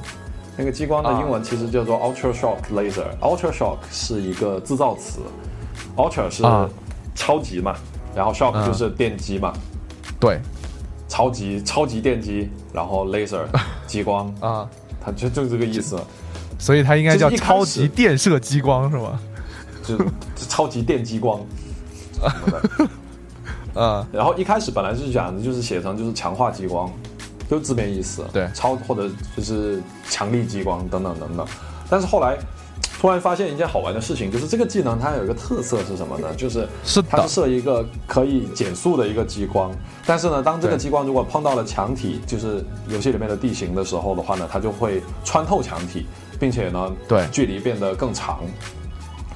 [0.55, 3.05] 那个激光的啊英文其实叫做 Ultra Shock Laser。
[3.19, 5.19] Ultra Shock 是一个制造词
[5.95, 6.69] ，Ultra 是啊
[7.13, 7.75] 超级嘛，
[8.15, 9.51] 然后 Shock 嗯就是电击嘛，
[10.19, 10.39] 对
[11.07, 13.45] 超级超级电击，然后 Laser
[13.85, 14.67] 激光，啊，
[15.03, 15.99] 它就就是这个意思。
[16.59, 19.19] 所以它应该叫超级电射激光是吗？
[19.95, 21.39] 就超级电激光
[22.19, 22.89] 什么的。
[23.75, 26.91] 嗯， 然后一开始本来是讲的就是写成就是强化激光，
[27.49, 31.47] 就字面意思，对超或者就是强力激光等等等等。
[31.89, 32.37] 但是后来
[32.99, 36.27] 突然发现一件好玩的事情，就是这个技能它有一个特色是什么呢？
[36.35, 39.71] 就是是它是设一个可以减速的一个激光，
[40.05, 46.07] 但是呢，当这个激光如果碰到了墙体，就是游戏里面的地形的时候的话呢，它就会穿透墙体，
[46.39, 48.39] 并且呢，对距离变得更长，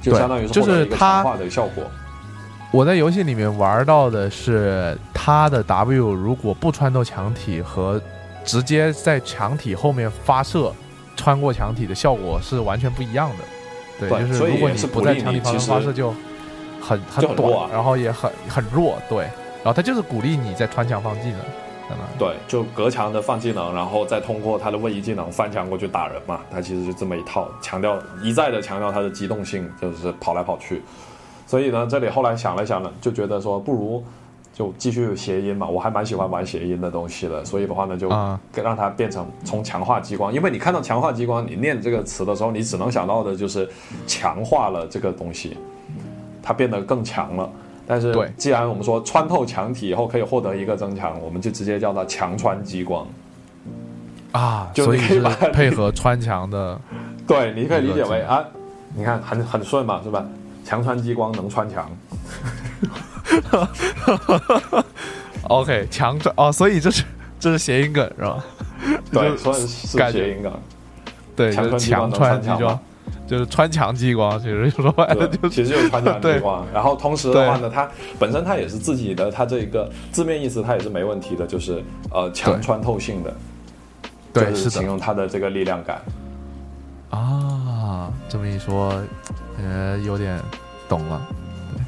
[0.02, 1.84] 就对相当于是就是它强化的效果。
[2.70, 8.00] 我在游戏里面玩到的是它的 W 如果不穿透墙体和
[8.44, 10.72] 直接在墙体后面发射，
[11.14, 13.36] 穿过墙体的效果是完全不一样的。
[14.00, 16.14] 对，对就是如果所以也是不在墙体旁边发射，就
[16.80, 18.98] 很就很啊短，然后也很很弱。
[19.08, 19.24] 对，
[19.62, 21.40] 然后它就是鼓励你在穿墙放技能，
[22.18, 26.40] 对，就隔墙的放技能，然后再通过他的位移技能翻墙过去打人嘛。
[26.50, 30.82] 他其实就这么一套，强调一再的强调他的机动性，就是跑来跑去。
[31.46, 34.02] 所以呢，这里后来想了想呢，就觉得说不如
[34.54, 35.66] 就继续谐音嘛。
[35.66, 43.68] 我还蛮喜欢玩谐音的东西的，所以的话呢，就啊让它变成从强化激光，因为你看到强化激光，你念这个词的时候，你只能想到的就是
[44.06, 45.56] 强化了这个东西，
[46.42, 47.50] 它变得更强了。
[47.92, 53.06] 但是对既然我们说穿透墙体以后可以获得一个增强，我们就直接叫它强穿激光。
[54.30, 56.80] 啊，就所以是你可以配合穿墙的，
[57.28, 58.42] 对，你可以理解为啊，
[58.96, 60.24] 你看很很顺嘛，是吧？
[60.64, 61.86] 强穿激光能穿墙，
[65.50, 67.04] OK，强穿哦，所以这是
[67.38, 68.42] 这是谐音梗是吧？
[69.12, 70.50] 对，就所以是谐音梗。
[71.36, 72.80] 对，强穿激光
[73.32, 76.66] 就是穿墙激光，其实说白了对， 就是其实就是穿墙 激光。
[76.70, 83.34] 然后同时的话呢，它本身它也是自己的，它这个字面意思它也是没问题的，就是呃强穿透性的，
[84.34, 86.02] 对就是形容它的这个力量感。
[87.08, 88.92] 啊，这么一说，
[89.58, 90.38] 呃，有点
[90.86, 91.26] 懂了。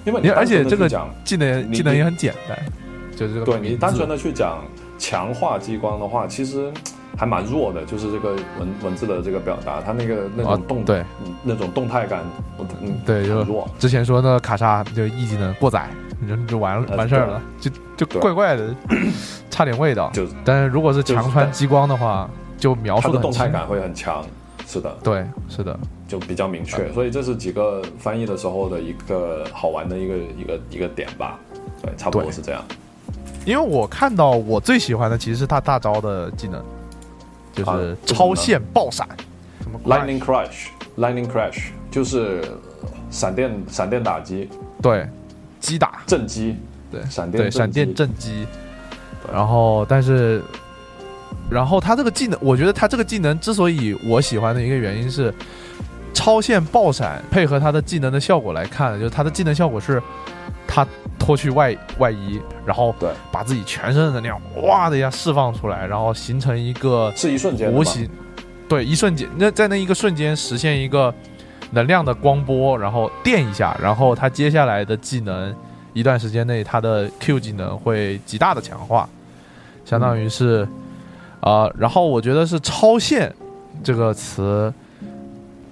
[0.07, 2.59] 因为你而且这个讲，技能技能也很简单，
[3.15, 4.65] 就是这个对你单纯的去讲
[4.99, 6.73] 强化激光的话，其实
[7.16, 12.23] 还蛮弱的，就是这个文文字的这个表达，它那个那啊种动、对嗯那种动态感，
[12.59, 13.69] 嗯对，就很弱。
[13.78, 15.89] 之前说那个卡莎就一技能过载，
[16.20, 18.74] 你就你就完完事儿了，就就怪怪的，
[19.51, 20.11] 差点味道。
[20.12, 22.28] 就但是如果是强穿激光的话，
[22.59, 23.12] 就描述。
[23.12, 24.24] 的动态感会很强，
[24.66, 25.78] 是的，对，是的，
[26.09, 26.93] 就比较明确。
[26.93, 31.39] 所以这是几个翻译的时候的一个好玩的一个一个一个点吧。
[31.82, 32.62] 对，差不多是这样。
[33.45, 36.65] 因为我看到我最喜欢的其实是他大招的技能，
[37.55, 39.06] 就啊是超限爆闪，
[39.62, 42.43] 什么？Lightning Crash，Lightning Crash 就是
[43.10, 44.48] 闪电闪电打击。
[44.82, 45.09] 对
[45.60, 46.56] 击打，震击，
[46.90, 48.47] 对闪电对闪电震震击，
[49.32, 50.43] 然后但是
[51.48, 55.32] 然后他这个技能，我觉得他这个技能之所以我喜欢的一个原因是，
[56.25, 60.03] 超限爆闪配合他的技能的效果来看，就是他的技能效果是，
[60.67, 60.87] 他
[61.19, 63.11] 脱去外外衣，然后对。
[63.31, 68.09] 把自己全身的能量哇的一下释放出来，然后形成一个是一瞬间无形，
[68.67, 71.15] 对，一瞬间，那在那一个瞬间实现一个
[71.73, 75.55] 能量的光波，然后电一下，然后他接下来的技能
[75.93, 79.07] 一段时间内他的 Q 技能会极大的强化，
[79.85, 80.67] 相当于是，
[81.41, 83.31] 呃，然后我觉得是超限
[83.83, 84.73] 这个词，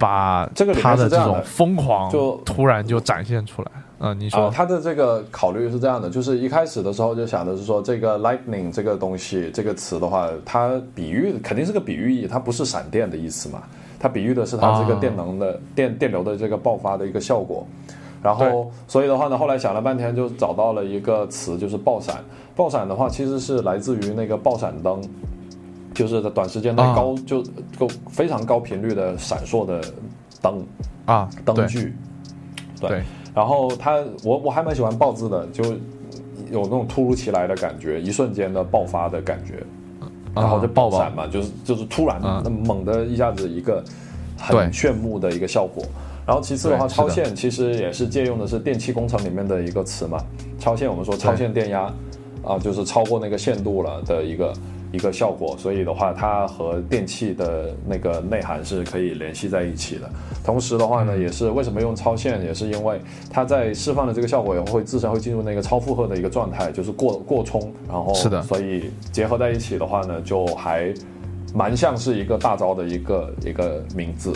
[0.03, 3.71] 把这个里面它的这种疯狂就突然就展现出来。
[3.99, 13.63] 嗯，你啊、说，他的这个考虑是这样的，就是一开始的时候就想的是说，这个 lightning 这个东西这个词的话，它比喻肯定是个比喻意，它不是闪电的意思嘛，
[13.97, 17.65] 它比喻的是它这个啊电能的、电电流的这个爆发的一个效果。
[18.21, 22.15] 然后，所以的话呢，后来想了半天，就找到了一个词，就是爆闪。
[22.55, 25.01] 爆闪的话，其实是来自于那个爆闪灯，
[25.93, 26.93] 就是在短时间内啊。
[26.95, 27.43] 高、就
[27.77, 29.81] 就非常高频率的闪烁的
[30.41, 30.65] 灯
[31.05, 31.95] 啊，灯具。
[32.79, 32.89] 对。
[32.89, 33.03] 对。
[33.33, 35.63] 然后它，我我还蛮喜欢爆字的，就
[36.51, 39.63] 有那种突如其来的感觉，一瞬间的爆发的感觉，
[40.35, 42.41] 然后就爆爆闪嘛，就是就是突然啊。
[42.43, 43.83] 那猛的一下子一个
[44.37, 45.83] 很炫目的一个效果。
[46.27, 50.23] 然后其次的话，超限其实也是借用的是电气工程里面的一个词嘛，
[50.59, 51.91] 超限我们说超限电压
[52.43, 54.53] 啊，就是超过那个限度了的一个
[54.93, 60.09] 一个效果，所以的话，它和电器的那个内涵是可以联系在一起的。
[60.45, 70.93] 同时的话呢，嗯也是为什么用超线，也是因为它在释放的这个效果也会自身会进入那个超负荷的一个状态，就是过过充，然后是的所以结合在一起的话呢，就还
[71.55, 74.31] 蛮像是一个大招的一个一个名字。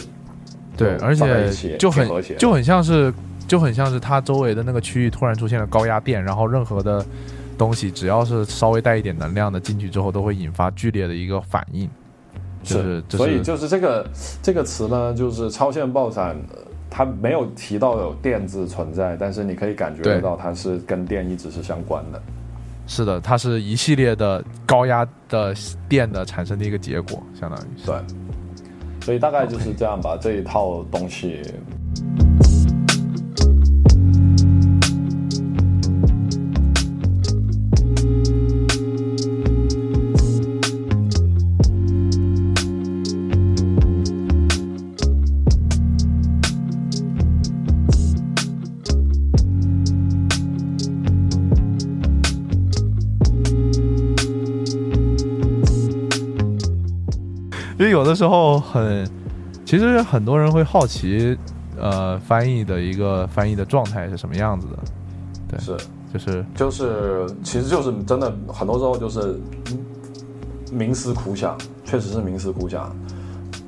[0.76, 3.14] 对，而且就挺和谐就很像是
[3.48, 7.06] 就很像是它周围的那个区域突然出现了高压电，然后任何的
[7.58, 11.90] 东西只要是稍微带一点能量的进去之后，都会引发剧烈的一个反应。
[12.64, 14.06] 就是是所以就是这个
[14.42, 16.60] 这个词呢，就是超限爆闪，呃
[16.90, 22.22] 它没有提到有电字存在，但是你可以感觉得到它是跟电一直是相关的。
[22.88, 25.54] 是的，它是一系列的高压的
[25.88, 27.86] 电的产生的一个结果，相当于是。
[27.86, 27.96] 对，
[29.02, 30.18] 所以大概就是这样吧。
[30.20, 31.42] 这一套东西，
[58.18, 59.08] 时候很，
[59.64, 61.38] 其实很多人会好奇，
[61.80, 64.78] 呃，翻译的一个翻译的状态是什么样子的，
[65.50, 65.78] 对是。
[66.14, 69.38] 就是就是其实就是真的很多时候就是
[69.70, 69.78] 嗯
[70.74, 72.96] 冥思苦想，确实是冥思苦想。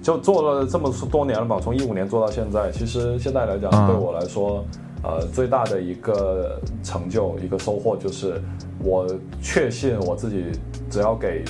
[0.02, 3.88] 就做了这么多年了吧，从一五年做到现在，其实现在来讲，嗯。
[3.88, 4.66] 对我来说，
[5.04, 8.42] 呃，最大的一个成就、一个收获就是，
[8.82, 9.06] 我
[9.42, 10.46] 确信我自己
[10.90, 11.44] 只要给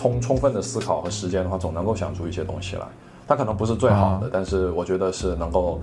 [0.00, 2.82] 充充分的思考和时间的话，总能够想出一些东西来。
[3.28, 5.78] 它可能不是最好的，啊但是我觉得是能够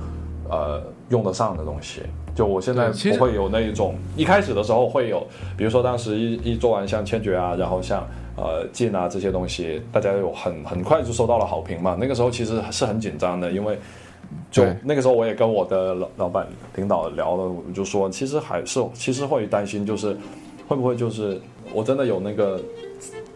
[0.49, 2.01] 呃用得上的东西。
[2.35, 5.25] 就我现在不会有那一种一开始的时候会有，
[5.55, 11.95] 比如说当时一一做完像千珏啊，然后像呃进啊这些东西，大家有很很快就收到了好评嘛。
[11.99, 13.79] 那个时候其实是很紧张的，因为
[14.51, 16.45] 就那个时候我也跟我的老老板
[16.75, 20.17] 领导聊了，我就说其实还是其实会担心，就是
[20.67, 21.39] 会不会就是
[21.73, 22.59] 我真的有那个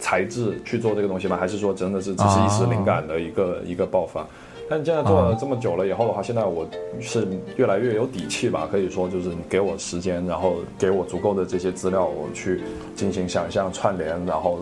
[0.01, 1.37] 才智去做这个东西吗？
[1.37, 4.27] 还是说真的是只是一时灵感的一个、一个爆发？
[4.69, 6.65] 但现在做了这么久了以后的话，现在我
[7.01, 12.61] 是越来越有底气吧，可以说就是你给我时间，然后给我足够的这些资料，我去
[12.95, 14.59] 进行想象串联，然后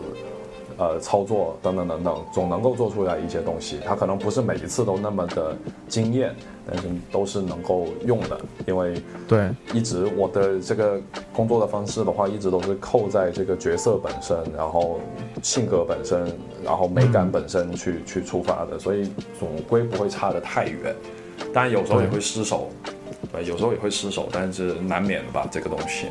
[0.79, 3.79] 呃操作等等等等，总能够做出来一些东西。
[3.85, 5.55] 它可能不是每一次都那么的
[5.89, 6.33] 惊艳，
[6.65, 10.99] 但是都是能够用的，因为对一直我的这个
[11.33, 15.01] 工作的方式的话，一直都是扣在这个角色本身，然后
[15.43, 16.25] 性格本身，
[16.63, 20.95] 然后美感本身去、去出发的，所以总归不会差得太远。
[21.53, 22.69] 当然有时候也会失手，
[23.33, 26.07] 对，有时候也会失手，但是难免的吧，这个东西。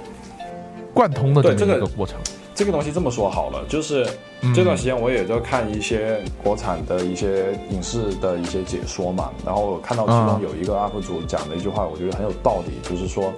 [0.92, 2.18] 贯通的这个过程。
[2.58, 4.04] 这个东西这么说好了，就是
[4.40, 13.32] 嗯这段时间我也在看一些国产的一些影视的一些解说嘛，然后我看到其中嗯有一个 UP 主讲的一句话，我觉得很有道理，就是说，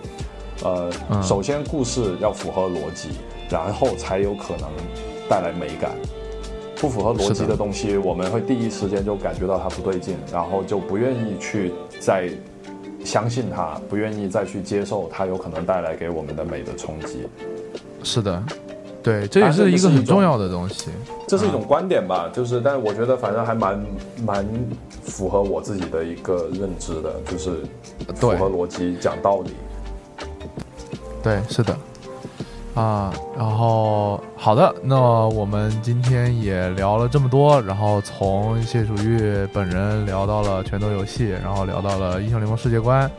[0.64, 3.10] 呃，嗯首先故事要符合逻辑，
[3.50, 4.70] 然后才有可能
[5.28, 5.92] 带来美感。
[6.76, 12.30] 不符合逻辑的东西，我们会第一时间就感觉到它不对劲，然后就不愿意去再
[13.04, 17.28] 相信它，不愿意再去接受它有可能带来给我们的美的冲击。
[18.02, 18.42] 是的，
[19.02, 20.90] 对，这也是一个很重要的东西。
[21.26, 23.86] 这是一种观点吧，就是，但是我觉得反正还蛮
[24.24, 24.46] 蛮
[25.02, 27.62] 符合我自己的一个认知的，就是
[28.08, 29.50] 符对合逻辑、讲道理。
[31.22, 31.76] 对，是的，
[32.74, 34.98] 啊，然后好的，那
[35.28, 43.10] 我们今天也聊了这么多，然后从谢楚玉本人聊到了拳头游戏，然后聊到了英雄联盟世界观，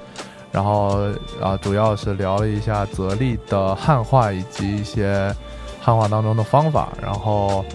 [0.52, 1.08] 然后
[1.42, 5.34] 啊，主要是聊了一下泽丽的汉化以及一些
[5.82, 7.66] 汉化当中的方法，然后。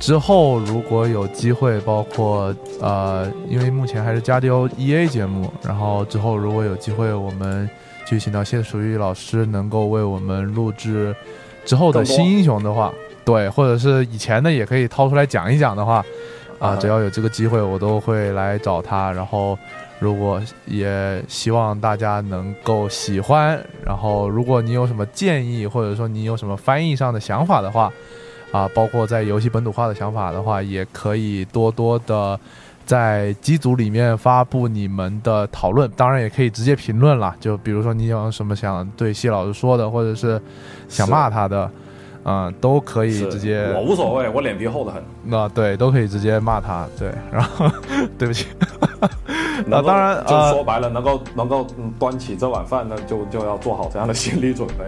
[0.00, 7.70] 之后如果有机会，包括呃，因为目前还是加丢 EA 节目，然后之后如果有机会，我们
[8.04, 11.14] 去请到谢淑玉老师，能够为我们录制
[11.64, 12.92] 之后的新英雄的话，
[13.24, 16.04] 对，或者是以前的也可以掏出来讲一讲的话，
[16.58, 19.12] 啊，啊只要有这个机会，我都会来找他。
[19.12, 19.56] 然后，
[20.02, 27.92] 如果也希望大家能够喜欢，然后如果你有什么建议，或者说你有什么翻译上的想法的话，
[28.50, 32.38] 啊，包括在游戏本土化的想法的话，也可以多多的
[32.84, 37.36] 在机组里面发布你们的讨论，当然也可以直接评论啦。
[37.38, 40.42] 就比如说你有什么想对谢老师说的，或者是
[40.88, 41.70] 想骂他的，
[42.24, 45.00] 嗯，都可以直接我无所谓，我脸皮厚的很。
[45.24, 46.88] 那对，都可以直接骂他。
[46.98, 47.70] 对，然后
[48.18, 48.48] 对不起，
[49.66, 54.84] 能够当然就呃说白了，能够能够嗯端起这碗饭呢，就就要做好这样的心理准备。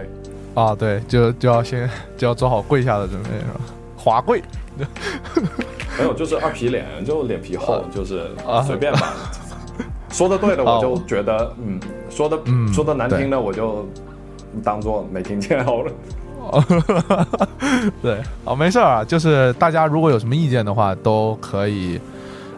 [0.59, 3.59] 啊，对，就就要先就要做好跪下的准备，是吧？
[3.97, 4.41] 滑跪，
[5.97, 9.13] 没有，就是二皮脸，就脸皮厚，就是啊随便吧。
[10.09, 11.77] 说的对的，啊我就觉得嗯，
[12.09, 13.85] 说的嗯说的难听的，我就
[14.63, 15.91] 当做没听见好了。
[18.01, 21.99] 对，哦，没事儿啊，就是大家如果有什么意见的话，都可以，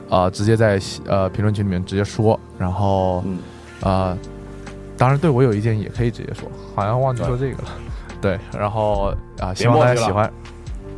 [0.09, 3.37] 呃，直接在呃评论区里面直接说，然后，嗯
[3.81, 4.17] 呃，
[4.97, 7.69] 当然对我有意见也可以直接说，好像忘记说这个了，
[8.21, 10.31] 对，然后啊、希望大家喜欢，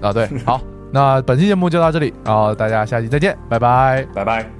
[0.01, 0.61] 啊，对，好，
[0.91, 4.05] 那本期节目就到这里，然后大家下期再见，拜拜。
[4.13, 4.58] 拜拜。